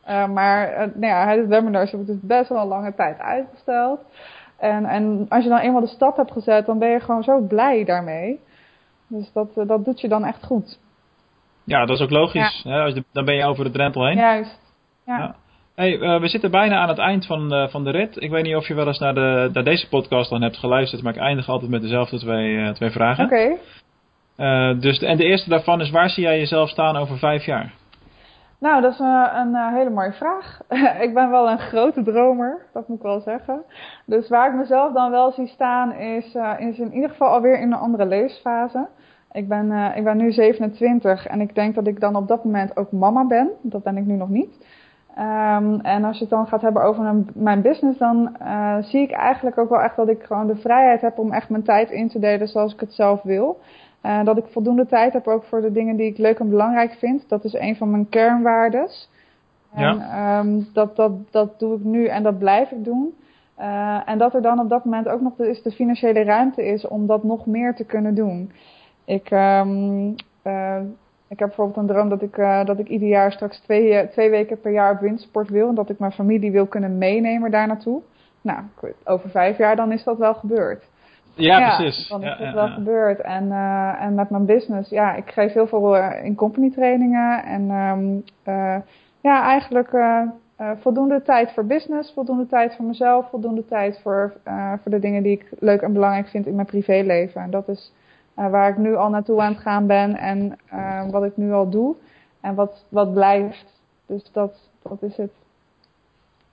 Uh, 0.08 0.28
maar 0.28 0.72
uh, 0.72 0.78
nou 0.78 1.06
ja, 1.06 1.28
het 1.28 1.46
webinars 1.46 1.90
heb 1.90 2.00
ik 2.00 2.06
dus 2.06 2.20
best 2.20 2.48
wel 2.48 2.60
een 2.60 2.66
lange 2.66 2.94
tijd 2.94 3.18
uitgesteld. 3.18 4.00
En, 4.58 4.84
en 4.84 5.26
als 5.28 5.42
je 5.42 5.50
dan 5.50 5.58
eenmaal 5.58 5.80
de 5.80 5.86
stap 5.86 6.16
hebt 6.16 6.32
gezet, 6.32 6.66
dan 6.66 6.78
ben 6.78 6.88
je 6.88 7.00
gewoon 7.00 7.22
zo 7.22 7.40
blij 7.40 7.84
daarmee. 7.84 8.40
Dus 9.06 9.32
dat, 9.32 9.48
uh, 9.56 9.68
dat 9.68 9.84
doet 9.84 10.00
je 10.00 10.08
dan 10.08 10.24
echt 10.24 10.44
goed. 10.44 10.78
Ja, 11.64 11.84
dat 11.86 11.96
is 11.96 12.02
ook 12.02 12.10
logisch. 12.10 12.60
Ja. 12.64 12.70
Hè? 12.70 12.80
Als 12.82 12.94
je, 12.94 13.04
dan 13.12 13.24
ben 13.24 13.34
je 13.34 13.44
over 13.44 13.64
de 13.64 13.70
drempel 13.70 14.06
heen. 14.06 14.16
Juist. 14.16 14.60
ja. 15.06 15.18
ja. 15.18 15.34
Hey, 15.74 15.98
uh, 15.98 16.20
we 16.20 16.28
zitten 16.28 16.50
bijna 16.50 16.76
aan 16.76 16.88
het 16.88 16.98
eind 16.98 17.26
van, 17.26 17.54
uh, 17.54 17.68
van 17.68 17.84
de 17.84 17.90
rit. 17.90 18.22
Ik 18.22 18.30
weet 18.30 18.42
niet 18.42 18.56
of 18.56 18.66
je 18.66 18.74
wel 18.74 18.86
eens 18.86 18.98
naar, 18.98 19.14
de, 19.14 19.50
naar 19.52 19.64
deze 19.64 19.88
podcast 19.88 20.30
dan 20.30 20.42
hebt 20.42 20.56
geluisterd, 20.56 21.02
maar 21.02 21.14
ik 21.14 21.20
eindig 21.20 21.48
altijd 21.48 21.70
met 21.70 21.82
dezelfde 21.82 22.18
twee, 22.18 22.52
uh, 22.52 22.70
twee 22.70 22.90
vragen. 22.90 23.24
Oké. 23.24 23.56
Okay. 24.36 24.78
dus 24.78 24.98
en 24.98 25.16
de 25.16 25.24
eerste 25.24 25.48
daarvan 25.48 25.80
is, 25.80 25.90
waar 25.90 26.10
zie 26.10 26.22
jij 26.22 26.38
jezelf 26.38 26.68
staan 26.68 26.96
over 26.96 27.18
vijf 27.18 27.44
jaar? 27.44 27.72
Nou, 28.58 28.82
dat 28.82 28.92
is 28.92 28.98
een, 28.98 29.56
een 29.56 29.74
hele 29.74 29.90
mooie 29.90 30.12
vraag. 30.12 30.60
ik 31.06 31.14
ben 31.14 31.30
wel 31.30 31.50
een 31.50 31.58
grote 31.58 32.02
dromer, 32.02 32.66
dat 32.72 32.88
moet 32.88 32.96
ik 32.96 33.02
wel 33.02 33.20
zeggen. 33.20 33.62
Dus 34.06 34.28
waar 34.28 34.48
ik 34.48 34.58
mezelf 34.58 34.92
dan 34.92 35.10
wel 35.10 35.32
zie 35.32 35.46
staan 35.46 35.94
is, 35.94 36.36
is 36.58 36.78
in 36.78 36.92
ieder 36.94 37.10
geval 37.10 37.28
alweer 37.28 37.60
in 37.60 37.72
een 37.72 37.78
andere 37.78 38.06
levensfase. 38.06 38.88
Ik 39.32 39.48
ben, 39.48 39.94
ik 39.96 40.04
ben 40.04 40.16
nu 40.16 40.32
27 40.32 41.26
en 41.26 41.40
ik 41.40 41.54
denk 41.54 41.74
dat 41.74 41.86
ik 41.86 42.00
dan 42.00 42.16
op 42.16 42.28
dat 42.28 42.44
moment 42.44 42.76
ook 42.76 42.92
mama 42.92 43.26
ben. 43.26 43.50
Dat 43.62 43.82
ben 43.82 43.96
ik 43.96 44.04
nu 44.04 44.14
nog 44.14 44.28
niet. 44.28 44.80
Um, 45.18 45.80
en 45.80 46.04
als 46.04 46.16
je 46.16 46.24
het 46.24 46.30
dan 46.30 46.46
gaat 46.46 46.60
hebben 46.60 46.82
over 46.82 47.04
een, 47.04 47.30
mijn 47.34 47.62
business, 47.62 47.98
dan 47.98 48.36
uh, 48.42 48.76
zie 48.80 49.02
ik 49.02 49.10
eigenlijk 49.10 49.58
ook 49.58 49.68
wel 49.68 49.82
echt 49.82 49.96
dat 49.96 50.08
ik 50.08 50.22
gewoon 50.22 50.46
de 50.46 50.56
vrijheid 50.56 51.00
heb 51.00 51.18
om 51.18 51.32
echt 51.32 51.48
mijn 51.48 51.62
tijd 51.62 51.90
in 51.90 52.08
te 52.08 52.18
delen 52.18 52.48
zoals 52.48 52.72
ik 52.72 52.80
het 52.80 52.92
zelf 52.92 53.22
wil. 53.22 53.60
Uh, 54.02 54.24
dat 54.24 54.36
ik 54.36 54.44
voldoende 54.46 54.86
tijd 54.86 55.12
heb 55.12 55.26
ook 55.26 55.44
voor 55.44 55.60
de 55.60 55.72
dingen 55.72 55.96
die 55.96 56.06
ik 56.06 56.18
leuk 56.18 56.38
en 56.38 56.50
belangrijk 56.50 56.92
vind. 56.92 57.28
Dat 57.28 57.44
is 57.44 57.52
een 57.52 57.76
van 57.76 57.90
mijn 57.90 58.08
kernwaardes. 58.08 59.10
En 59.74 59.96
ja. 59.96 60.38
um, 60.38 60.68
dat, 60.72 60.96
dat, 60.96 61.12
dat 61.30 61.58
doe 61.58 61.76
ik 61.76 61.84
nu 61.84 62.06
en 62.06 62.22
dat 62.22 62.38
blijf 62.38 62.70
ik 62.70 62.84
doen. 62.84 63.14
Uh, 63.58 64.08
en 64.08 64.18
dat 64.18 64.34
er 64.34 64.42
dan 64.42 64.60
op 64.60 64.68
dat 64.68 64.84
moment 64.84 65.08
ook 65.08 65.20
nog 65.20 65.36
de, 65.36 65.48
is 65.48 65.62
de 65.62 65.70
financiële 65.70 66.22
ruimte 66.24 66.66
is 66.66 66.88
om 66.88 67.06
dat 67.06 67.22
nog 67.22 67.46
meer 67.46 67.74
te 67.74 67.84
kunnen 67.84 68.14
doen. 68.14 68.52
Ik, 69.04 69.30
um, 69.30 70.14
ik 71.32 71.38
heb 71.38 71.48
bijvoorbeeld 71.48 71.76
een 71.76 71.86
droom 71.86 72.08
dat 72.08 72.22
ik, 72.22 72.36
uh, 72.36 72.64
dat 72.64 72.78
ik 72.78 72.88
ieder 72.88 73.08
jaar 73.08 73.32
straks 73.32 73.58
twee, 73.58 73.92
uh, 73.92 74.00
twee 74.00 74.30
weken 74.30 74.60
per 74.60 74.72
jaar 74.72 74.92
op 74.92 75.00
windsport 75.00 75.48
wil. 75.48 75.68
En 75.68 75.74
dat 75.74 75.90
ik 75.90 75.98
mijn 75.98 76.12
familie 76.12 76.50
wil 76.50 76.66
kunnen 76.66 76.98
meenemen 76.98 77.50
daar 77.50 77.66
naartoe. 77.66 78.00
Nou, 78.40 78.58
over 79.04 79.30
vijf 79.30 79.58
jaar 79.58 79.76
dan 79.76 79.92
is 79.92 80.04
dat 80.04 80.18
wel 80.18 80.34
gebeurd. 80.34 80.84
Ja, 81.34 81.58
ja 81.58 81.76
precies. 81.76 82.08
Dan 82.08 82.22
is 82.22 82.28
ja, 82.28 82.36
dat 82.36 82.46
ja, 82.46 82.54
wel 82.54 82.68
gebeurd. 82.68 83.20
En, 83.20 83.44
uh, 83.44 84.02
en 84.02 84.14
met 84.14 84.30
mijn 84.30 84.46
business, 84.46 84.90
ja, 84.90 85.14
ik 85.14 85.30
geef 85.30 85.52
heel 85.52 85.66
veel 85.66 85.96
in 85.96 86.34
company 86.34 86.70
trainingen. 86.70 87.44
En 87.44 87.70
um, 87.70 88.24
ja, 89.20 89.42
eigenlijk 89.42 89.90
voldoende 90.80 91.22
tijd 91.22 91.52
voor 91.52 91.66
business, 91.66 92.12
voldoende 92.12 92.46
tijd 92.46 92.76
voor 92.76 92.84
mezelf, 92.84 93.28
voldoende 93.30 93.64
tijd 93.64 94.00
voor, 94.02 94.32
voor 94.82 94.90
de 94.90 94.98
dingen 94.98 95.22
die 95.22 95.32
ik 95.32 95.46
leuk 95.58 95.80
en 95.80 95.92
belangrijk 95.92 96.28
vind 96.28 96.46
in 96.46 96.54
mijn 96.54 96.66
privéleven. 96.66 97.42
En 97.42 97.50
dat 97.50 97.68
is 97.68 97.92
uh, 98.38 98.50
waar 98.50 98.70
ik 98.70 98.76
nu 98.76 98.96
al 98.96 99.08
naartoe 99.08 99.40
aan 99.40 99.52
het 99.52 99.62
gaan 99.62 99.86
ben 99.86 100.16
en 100.16 100.58
uh, 100.72 101.10
wat 101.10 101.24
ik 101.24 101.36
nu 101.36 101.52
al 101.52 101.70
doe 101.70 101.96
en 102.40 102.54
wat, 102.54 102.84
wat 102.88 103.12
blijft. 103.12 103.80
Dus 104.06 104.30
dat, 104.32 104.70
dat 104.82 105.02
is 105.02 105.16
het. 105.16 105.32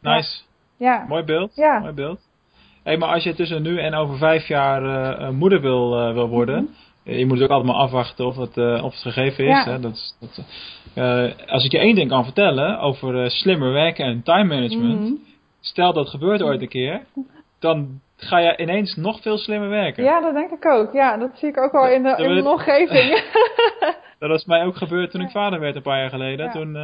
Nice. 0.02 0.42
Ja. 0.78 1.06
Mooi 1.08 1.24
beeld. 1.24 1.56
Ja. 1.56 1.80
Mooi 1.80 1.94
beeld. 1.94 2.20
Hey, 2.84 2.98
maar 2.98 3.10
als 3.10 3.24
je 3.24 3.34
tussen 3.34 3.62
nu 3.62 3.80
en 3.80 3.94
over 3.94 4.18
vijf 4.18 4.48
jaar 4.48 4.84
uh, 5.22 5.30
moeder 5.30 5.62
wil, 5.62 6.14
wil 6.14 6.28
worden, 6.28 6.62
mm 6.62 6.70
-hmm. 7.04 7.14
je 7.14 7.26
moet 7.26 7.40
het 7.40 7.44
ook 7.44 7.56
altijd 7.56 7.74
maar 7.74 7.82
afwachten 7.82 8.26
of 8.26 8.36
het, 8.36 8.58
of 8.58 8.94
het 8.94 9.02
gegeven 9.02 9.46
is. 9.46 9.66
Ja. 9.66 9.72
Hè? 9.72 9.80
Dat, 9.80 9.94
is 9.94 10.16
dat, 10.20 10.46
als 11.48 11.66
ik 11.66 11.72
je 11.72 11.80
één 11.80 11.96
ding 11.96 12.10
kan 12.10 12.24
vertellen 12.24 12.80
over 12.80 13.32
slimmer 13.32 13.72
werken 13.72 14.06
en 14.06 14.24
time 14.24 14.56
management, 14.56 15.00
mm 15.00 15.06
-hmm. 15.06 15.20
stel 15.60 15.94
dat 15.94 16.10
gebeurt 16.10 16.42
ooit 16.42 16.62
een 16.62 16.68
keer, 16.68 17.02
dan 17.60 18.02
ga 18.20 18.38
je 18.38 18.58
ineens 18.58 18.96
nog 18.96 19.22
veel 19.22 19.38
slimmer 19.38 19.70
werken. 19.70 20.04
Ja, 20.04 20.22
dat 20.22 20.34
denk 20.34 20.52
ik 20.52 20.66
ook. 20.66 20.94
Ja, 20.94 21.18
dat 21.18 21.30
zie 21.34 21.50
ik 21.50 21.58
ook 21.58 21.74
al 21.74 21.88
in 21.88 22.04
de, 22.04 22.16
in 22.18 22.44
de 22.44 22.50
omgeving. 22.50 23.24
dat 24.20 24.30
is 24.30 24.46
mij 24.46 24.64
ook 24.64 24.76
gebeurd 24.76 25.12
toen 25.12 25.22
ik 25.22 25.30
vader 25.30 25.60
werd 25.60 25.76
een 25.76 25.82
paar 25.82 26.00
jaar 26.00 26.10
geleden. 26.10 26.46
Ja. 26.46 26.52
Toen, 26.52 26.76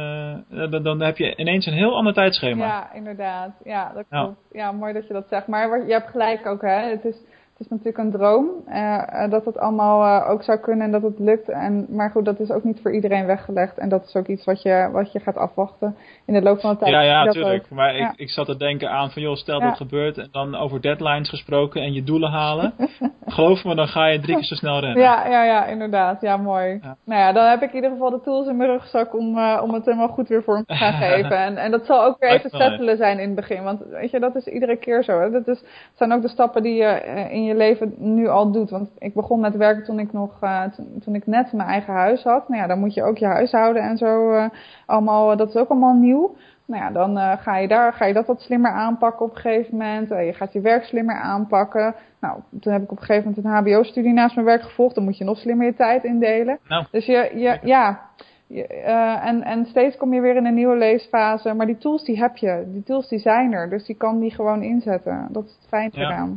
uh, 0.50 0.70
dan, 0.70 0.82
dan, 0.82 1.00
heb 1.00 1.16
je 1.16 1.36
ineens 1.36 1.66
een 1.66 1.72
heel 1.72 1.96
ander 1.96 2.12
tijdschema. 2.12 2.66
Ja, 2.66 2.92
inderdaad. 2.94 3.50
Ja, 3.64 3.92
dat 3.94 4.04
klopt. 4.10 4.36
Ja. 4.50 4.62
ja, 4.62 4.72
mooi 4.72 4.92
dat 4.92 5.06
je 5.06 5.12
dat 5.12 5.28
zegt. 5.28 5.46
Maar 5.46 5.86
je 5.86 5.92
hebt 5.92 6.10
gelijk 6.10 6.46
ook, 6.46 6.62
hè. 6.62 6.88
Het 6.90 7.04
is, 7.04 7.16
het 7.56 7.66
is 7.66 7.72
natuurlijk 7.72 7.98
een 7.98 8.10
droom 8.10 8.46
uh, 8.68 9.30
dat 9.30 9.44
het 9.44 9.58
allemaal 9.58 10.22
uh, 10.22 10.30
ook 10.30 10.42
zou 10.42 10.58
kunnen 10.58 10.86
en 10.86 10.92
dat 10.92 11.02
het 11.02 11.18
lukt. 11.18 11.48
En, 11.48 11.86
maar 11.90 12.10
goed, 12.10 12.24
dat 12.24 12.40
is 12.40 12.50
ook 12.50 12.64
niet 12.64 12.80
voor 12.82 12.94
iedereen 12.94 13.26
weggelegd. 13.26 13.78
En 13.78 13.88
dat 13.88 14.04
is 14.04 14.14
ook 14.14 14.26
iets 14.26 14.44
wat 14.44 14.62
je, 14.62 14.88
wat 14.92 15.12
je 15.12 15.20
gaat 15.20 15.36
afwachten 15.36 15.96
in 16.26 16.34
de 16.34 16.42
loop 16.42 16.60
van 16.60 16.70
de 16.70 16.76
tijd. 16.78 16.90
Ja, 16.90 17.00
ja, 17.00 17.24
natuurlijk. 17.24 17.70
Maar 17.70 17.96
ja. 17.96 18.10
ik, 18.10 18.18
ik 18.18 18.30
zat 18.30 18.46
te 18.46 18.56
denken 18.56 18.90
aan 18.90 19.10
van, 19.10 19.22
joh, 19.22 19.34
stel 19.34 19.60
ja. 19.60 19.66
dat 19.66 19.76
gebeurt 19.76 20.18
en 20.18 20.28
dan 20.32 20.54
over 20.54 20.80
deadlines 20.80 21.28
gesproken 21.28 21.82
en 21.82 21.92
je 21.92 22.02
doelen 22.02 22.30
halen. 22.30 22.74
Geloof 23.26 23.64
me, 23.64 23.74
dan 23.74 23.88
ga 23.88 24.06
je 24.06 24.20
drie 24.20 24.34
keer 24.34 24.44
zo 24.44 24.54
snel 24.54 24.80
rennen. 24.80 25.02
Ja, 25.02 25.26
ja, 25.26 25.44
ja, 25.44 25.66
inderdaad. 25.66 26.20
Ja, 26.20 26.36
mooi. 26.36 26.78
Ja. 26.82 26.96
Nou 27.04 27.20
ja, 27.20 27.32
dan 27.32 27.48
heb 27.48 27.62
ik 27.62 27.68
in 27.68 27.74
ieder 27.74 27.90
geval 27.90 28.10
de 28.10 28.20
tools 28.20 28.46
in 28.46 28.56
mijn 28.56 28.70
rugzak 28.70 29.14
om, 29.14 29.38
uh, 29.38 29.60
om 29.62 29.74
het 29.74 29.84
helemaal 29.84 30.08
goed 30.08 30.28
weer 30.28 30.42
vorm 30.42 30.64
te 30.64 30.74
gaan 30.74 30.92
geven. 31.08 31.38
En, 31.38 31.56
en 31.56 31.70
dat 31.70 31.86
zal 31.86 32.04
ook 32.04 32.16
weer 32.18 32.30
even 32.30 32.50
settelen 32.50 32.96
zijn 32.96 33.18
in 33.18 33.26
het 33.26 33.36
begin. 33.36 33.62
Want 33.62 33.80
weet 33.90 34.10
je, 34.10 34.20
dat 34.20 34.34
is 34.34 34.46
iedere 34.46 34.76
keer 34.76 35.04
zo. 35.04 35.20
Hè? 35.20 35.30
Dat 35.30 35.48
is, 35.48 35.58
het 35.58 35.92
zijn 35.94 36.12
ook 36.12 36.22
de 36.22 36.28
stappen 36.28 36.62
die 36.62 36.74
je 36.74 37.28
in 37.30 37.45
je 37.46 37.54
leven 37.54 37.94
nu 37.98 38.28
al 38.28 38.50
doet. 38.50 38.70
Want 38.70 38.90
ik 38.98 39.14
begon 39.14 39.40
met 39.40 39.56
werken 39.56 39.84
toen 39.84 39.98
ik 39.98 40.12
nog, 40.12 40.42
uh, 40.42 40.62
toen, 40.62 40.86
toen, 41.04 41.14
ik 41.14 41.26
net 41.26 41.52
mijn 41.52 41.68
eigen 41.68 41.92
huis 41.92 42.22
had. 42.22 42.48
Nou 42.48 42.60
ja, 42.60 42.66
dan 42.66 42.78
moet 42.78 42.94
je 42.94 43.02
ook 43.02 43.18
je 43.18 43.26
huishouden 43.26 43.82
en 43.82 43.96
zo 43.96 44.32
uh, 44.32 44.48
allemaal, 44.86 45.36
dat 45.36 45.48
is 45.48 45.56
ook 45.56 45.68
allemaal 45.68 45.94
nieuw. 45.94 46.36
Nou 46.66 46.82
ja, 46.82 46.90
dan 46.90 47.16
uh, 47.16 47.32
ga 47.38 47.56
je 47.56 47.68
daar, 47.68 47.92
ga 47.92 48.04
je 48.04 48.12
dat 48.12 48.26
wat 48.26 48.40
slimmer 48.40 48.70
aanpakken 48.70 49.26
op 49.26 49.34
een 49.34 49.40
gegeven 49.40 49.76
moment. 49.76 50.08
je 50.08 50.32
gaat 50.32 50.52
je 50.52 50.60
werk 50.60 50.84
slimmer 50.84 51.20
aanpakken. 51.20 51.94
Nou, 52.20 52.40
toen 52.60 52.72
heb 52.72 52.82
ik 52.82 52.90
op 52.90 52.98
een 52.98 53.04
gegeven 53.04 53.28
moment 53.28 53.44
een 53.44 53.72
hbo-studie 53.72 54.12
naast 54.12 54.34
mijn 54.34 54.46
werk 54.46 54.62
gevolgd. 54.62 54.94
Dan 54.94 55.04
moet 55.04 55.18
je 55.18 55.24
nog 55.24 55.38
slimmer 55.38 55.66
je 55.66 55.74
tijd 55.74 56.04
indelen. 56.04 56.58
Nou, 56.68 56.84
dus 56.90 57.06
je, 57.06 57.30
je 57.34 57.58
ja... 57.62 58.00
Uh, 58.48 59.26
en, 59.26 59.42
en 59.42 59.66
steeds 59.66 59.96
kom 59.96 60.14
je 60.14 60.20
weer 60.20 60.36
in 60.36 60.46
een 60.46 60.54
nieuwe 60.54 60.76
leesfase. 60.76 61.54
Maar 61.54 61.66
die 61.66 61.78
tools 61.78 62.04
die 62.04 62.18
heb 62.18 62.36
je. 62.36 62.64
Die 62.66 62.82
tools 62.82 63.08
die 63.08 63.18
zijn 63.18 63.52
er. 63.52 63.70
Dus 63.70 63.84
die 63.86 63.96
kan 63.96 64.20
die 64.20 64.30
gewoon 64.30 64.62
inzetten. 64.62 65.28
Dat 65.30 65.44
is 65.44 65.56
het 65.58 65.68
fijn 65.68 65.90
ja. 65.92 66.28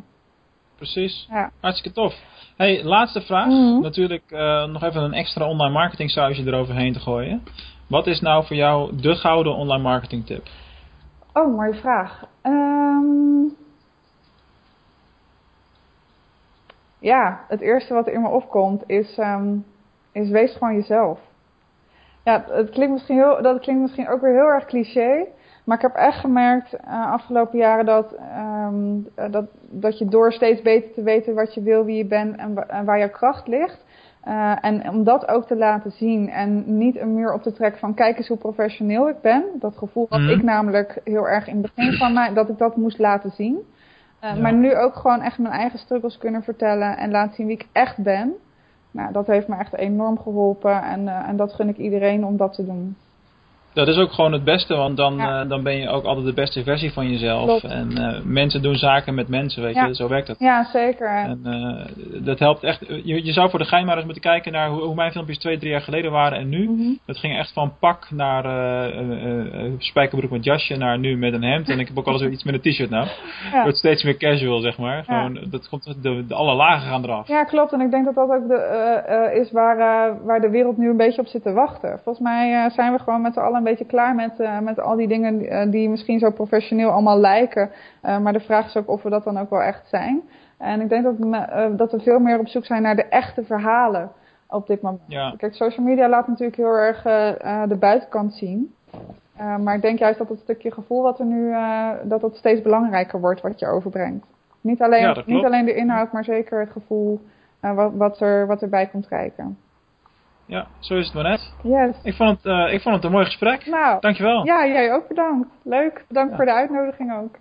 Precies. 0.79 1.27
Ja. 1.29 1.51
Hartstikke 1.59 1.99
tof. 1.99 2.13
Hey, 2.57 2.83
laatste 2.83 3.21
vraag. 3.21 3.45
Mm 3.45 3.51
-hmm. 3.51 3.81
Natuurlijk 3.81 4.23
uh, 4.29 4.65
nog 4.65 4.83
even 4.83 5.01
een 5.01 5.13
extra 5.13 5.47
online 5.47 5.73
marketing 5.73 6.09
sausje 6.09 6.45
eroverheen 6.45 6.93
te 6.93 6.99
gooien. 6.99 7.43
Wat 7.87 8.07
is 8.07 8.21
nou 8.21 8.45
voor 8.45 8.55
jou 8.55 8.95
de 8.95 9.15
gouden 9.15 9.55
online 9.55 9.83
marketing 9.83 10.25
tip? 10.25 10.47
Oh, 11.33 11.55
mooie 11.55 11.73
vraag. 11.73 12.25
Um... 12.43 13.55
Ja, 16.99 17.45
het 17.47 17.61
eerste 17.61 17.93
wat 17.93 18.07
er 18.07 18.13
in 18.13 18.21
me 18.21 18.29
opkomt 18.29 18.83
is, 18.87 19.17
um, 19.17 19.65
is 20.11 20.29
wees 20.29 20.53
gewoon 20.53 20.75
jezelf. 20.75 21.19
Ja, 22.23 22.45
het 22.49 22.69
klinkt 22.69 22.93
misschien 22.93 23.17
heel, 23.17 23.41
dat 23.41 23.61
klinkt 23.61 23.81
misschien 23.81 24.09
ook 24.09 24.21
weer 24.21 24.33
heel 24.33 24.51
erg 24.51 24.65
cliché. 24.65 25.25
Maar 25.69 25.77
ik 25.77 25.83
heb 25.83 25.95
echt 25.95 26.19
gemerkt 26.19 26.73
uh, 26.73 27.11
afgelopen 27.11 27.57
jaren 27.57 27.85
dat, 27.85 28.15
um, 28.67 29.07
dat, 29.31 29.45
dat 29.69 29.97
je 29.97 30.05
door 30.05 30.33
steeds 30.33 30.61
beter 30.61 30.93
te 30.93 31.03
weten 31.03 31.33
wat 31.35 31.53
je 31.53 31.61
wil, 31.61 31.85
wie 31.85 31.97
je 31.97 32.05
bent 32.05 32.35
en, 32.37 32.53
wa 32.53 32.65
en 32.67 32.85
waar 32.85 32.99
jouw 32.99 33.09
kracht 33.09 33.47
ligt. 33.47 33.85
Uh, 34.27 34.55
en 34.61 34.89
om 34.89 35.03
dat 35.03 35.27
ook 35.27 35.45
te 35.47 35.55
laten 35.55 35.91
zien 35.91 36.29
en 36.29 36.77
niet 36.77 36.99
een 36.99 37.13
muur 37.13 37.33
op 37.33 37.41
te 37.41 37.53
trekken 37.53 37.79
van 37.79 37.93
kijk 37.93 38.17
eens 38.17 38.27
hoe 38.27 38.37
professioneel 38.37 39.09
ik 39.09 39.21
ben. 39.21 39.43
Dat 39.59 39.77
gevoel 39.77 40.05
had 40.09 40.19
Mhm. 40.19 40.29
ik 40.29 40.43
namelijk 40.43 41.01
heel 41.03 41.27
erg 41.27 41.47
in 41.47 41.61
het 41.61 41.73
begin 41.75 41.93
van 41.93 42.13
mij, 42.13 42.33
dat 42.33 42.49
ik 42.49 42.57
dat 42.57 42.75
moest 42.75 42.99
laten 42.99 43.31
zien. 43.31 43.55
Uh, 44.23 44.35
Ja. 44.35 44.41
Maar 44.41 44.53
nu 44.53 44.75
ook 44.75 44.95
gewoon 44.95 45.21
echt 45.21 45.37
mijn 45.37 45.53
eigen 45.53 45.79
struggles 45.79 46.17
kunnen 46.17 46.43
vertellen 46.43 46.97
en 46.97 47.11
laten 47.11 47.35
zien 47.35 47.47
wie 47.47 47.55
ik 47.55 47.67
echt 47.71 47.97
ben. 48.03 48.33
Nou, 48.91 49.11
dat 49.11 49.27
heeft 49.27 49.47
me 49.47 49.55
echt 49.57 49.75
enorm 49.75 50.19
geholpen 50.19 50.81
en, 50.81 51.07
en 51.07 51.35
dat 51.37 51.53
gun 51.53 51.69
ik 51.69 51.77
iedereen 51.77 52.25
om 52.25 52.37
dat 52.37 52.53
te 52.53 52.65
doen. 52.65 52.95
Dat 53.73 53.87
is 53.87 53.97
ook 53.97 54.11
gewoon 54.11 54.31
het 54.31 54.43
beste, 54.43 54.75
want 54.75 54.97
dan, 54.97 55.15
Ja. 55.15 55.43
uh, 55.43 55.49
dan 55.49 55.63
ben 55.63 55.77
je 55.77 55.89
ook 55.89 56.03
altijd 56.03 56.25
de 56.25 56.33
beste 56.33 56.63
versie 56.63 56.93
van 56.93 57.09
jezelf. 57.09 57.45
Klopt. 57.45 57.63
En 57.63 57.91
uh, 57.91 58.19
mensen 58.23 58.61
doen 58.61 58.75
zaken 58.75 59.15
met 59.15 59.27
mensen, 59.27 59.63
weet 59.63 59.75
Ja. 59.75 59.85
je, 59.85 59.95
zo 59.95 60.07
werkt 60.07 60.27
het. 60.27 60.39
Ja, 60.39 60.63
zeker. 60.63 61.07
En 61.07 61.41
uh, 61.45 62.23
dat 62.25 62.39
helpt 62.39 62.63
echt. 62.63 62.85
Je, 62.87 63.25
je 63.25 63.31
zou 63.31 63.49
voor 63.49 63.59
de 63.59 63.65
gein 63.65 63.85
maar 63.85 63.95
eens 63.95 64.05
moeten 64.05 64.23
kijken 64.23 64.51
naar 64.51 64.69
hoe, 64.69 64.81
hoe 64.81 64.95
mijn 64.95 65.11
filmpjes 65.11 65.37
twee, 65.37 65.57
drie 65.57 65.71
jaar 65.71 65.81
geleden 65.81 66.11
waren 66.11 66.37
en 66.37 66.49
nu. 66.49 66.69
Mhm. 66.69 66.93
Dat 67.05 67.17
ging 67.17 67.37
echt 67.37 67.53
van 67.53 67.73
pak 67.79 68.07
naar 68.11 68.43
spijkerbroek 69.77 70.31
met 70.31 70.43
jasje 70.43 70.75
naar 70.75 70.99
nu 70.99 71.17
met 71.17 71.33
een 71.33 71.43
hemd. 71.43 71.69
En 71.69 71.79
ik 71.79 71.87
heb 71.87 71.97
ook 71.97 72.07
al 72.07 72.13
eens 72.13 72.33
iets 72.33 72.43
met 72.43 72.53
een 72.53 72.71
t-shirt 72.71 72.89
nou. 72.89 73.07
Het 73.53 73.63
wordt 73.63 73.77
steeds 73.77 74.03
meer 74.03 74.17
casual, 74.17 74.59
zeg 74.59 74.77
maar. 74.77 75.03
Gewoon, 75.03 75.39
dat 75.49 75.69
komt, 75.69 76.03
de, 76.03 76.25
de, 76.27 76.33
alle 76.33 76.53
lagen 76.55 76.87
gaan 76.87 77.03
eraf. 77.03 77.27
Ja, 77.27 77.43
klopt. 77.43 77.73
En 77.73 77.81
ik 77.81 77.91
denk 77.91 78.05
dat 78.05 78.15
dat 78.15 78.29
ook 78.29 78.47
de, 78.47 79.39
is 79.41 79.51
waar, 79.51 79.77
waar 80.25 80.41
de 80.41 80.49
wereld 80.49 80.77
nu 80.77 80.89
een 80.89 80.97
beetje 80.97 81.21
op 81.21 81.27
zit 81.27 81.43
te 81.43 81.53
wachten. 81.53 81.99
Volgens 82.03 82.25
mij 82.25 82.69
zijn 82.69 82.93
we 82.93 82.99
gewoon 82.99 83.21
met 83.21 83.33
z'n 83.33 83.39
allen 83.39 83.58
een 83.59 83.65
beetje 83.65 83.85
klaar 83.85 84.15
met, 84.15 84.37
met 84.61 84.79
al 84.79 84.95
die 84.95 85.07
dingen 85.07 85.71
die 85.71 85.89
misschien 85.89 86.19
zo 86.19 86.31
professioneel 86.31 86.89
allemaal 86.89 87.19
lijken. 87.19 87.69
maar 88.01 88.33
de 88.33 88.39
vraag 88.39 88.65
is 88.65 88.77
ook 88.77 88.89
of 88.89 89.03
we 89.03 89.09
dat 89.09 89.23
dan 89.23 89.39
ook 89.39 89.49
wel 89.49 89.61
echt 89.61 89.89
zijn. 89.89 90.21
En 90.57 90.81
ik 90.81 90.89
denk 90.89 91.03
dat, 91.03 91.17
me, 91.17 91.73
dat 91.75 91.91
we 91.91 91.99
veel 91.99 92.19
meer 92.19 92.39
op 92.39 92.47
zoek 92.47 92.65
zijn 92.65 92.81
naar 92.81 92.95
de 92.95 93.05
echte 93.05 93.43
verhalen 93.43 94.11
op 94.47 94.67
dit 94.67 94.81
moment. 94.81 95.01
Ja. 95.07 95.33
Kijk, 95.37 95.55
social 95.55 95.85
media 95.85 96.09
laat 96.09 96.27
natuurlijk 96.27 96.57
heel 96.57 96.75
erg 96.75 97.01
de 97.69 97.77
buitenkant 97.79 98.33
zien. 98.33 98.73
maar 99.59 99.75
ik 99.75 99.81
denk 99.81 99.99
juist 99.99 100.17
dat 100.17 100.29
het 100.29 100.39
stukje 100.39 100.71
gevoel 100.71 101.01
wat 101.01 101.19
er 101.19 101.25
nu, 101.25 101.53
dat 102.03 102.21
dat 102.21 102.35
steeds 102.35 102.61
belangrijker 102.61 103.19
wordt 103.19 103.41
wat 103.41 103.59
je 103.59 103.67
overbrengt. 103.67 104.25
Niet 104.61 104.81
alleen, 104.81 105.23
niet 105.25 105.45
alleen 105.45 105.65
de 105.65 105.75
inhoud, 105.75 106.11
maar 106.11 106.23
zeker 106.23 106.59
het 106.59 106.71
gevoel 106.71 107.21
wat, 107.59 107.91
wat, 107.93 108.19
er, 108.19 108.47
wat 108.47 108.61
erbij 108.61 108.87
komt 108.87 109.07
kijken. 109.07 109.57
Ja, 110.49 110.67
zo 110.79 110.95
is 110.95 111.05
het 111.05 111.13
maar 111.13 111.23
net. 111.23 111.53
Yes. 111.63 111.95
Ik 112.03 112.13
vond 112.13 112.43
het, 112.43 112.45
uh, 112.45 112.73
ik 112.73 112.81
vond 112.81 112.95
het 112.95 113.03
een 113.03 113.11
mooi 113.11 113.25
gesprek. 113.25 113.65
Nou, 113.65 113.99
Dankjewel. 113.99 114.45
Ja, 114.45 114.67
jij 114.67 114.93
ook 114.93 115.07
bedankt. 115.07 115.47
Leuk. 115.63 116.05
Bedankt 116.07 116.29
ja. 116.29 116.35
voor 116.35 116.45
de 116.45 116.53
uitnodiging 116.53 117.13
ook. 117.13 117.37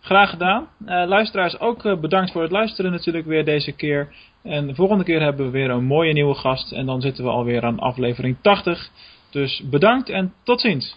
Graag 0.00 0.30
gedaan. 0.30 0.68
Uh, 0.86 1.04
luisteraars 1.06 1.60
ook 1.60 1.84
uh, 1.84 2.00
bedankt 2.00 2.32
voor 2.32 2.42
het 2.42 2.50
luisteren 2.50 2.90
natuurlijk 2.90 3.26
weer 3.26 3.44
deze 3.44 3.72
keer. 3.72 4.14
En 4.42 4.66
de 4.66 4.74
volgende 4.74 5.04
keer 5.04 5.20
hebben 5.20 5.46
we 5.46 5.52
weer 5.52 5.70
een 5.70 5.84
mooie 5.84 6.12
nieuwe 6.12 6.34
gast. 6.34 6.72
En 6.72 6.86
dan 6.86 7.00
zitten 7.00 7.24
we 7.24 7.30
alweer 7.30 7.64
aan 7.64 7.78
aflevering 7.78 8.36
80. 8.40 8.90
Dus 9.30 9.62
bedankt 9.70 10.08
en 10.08 10.32
tot 10.42 10.60
ziens. 10.60 10.96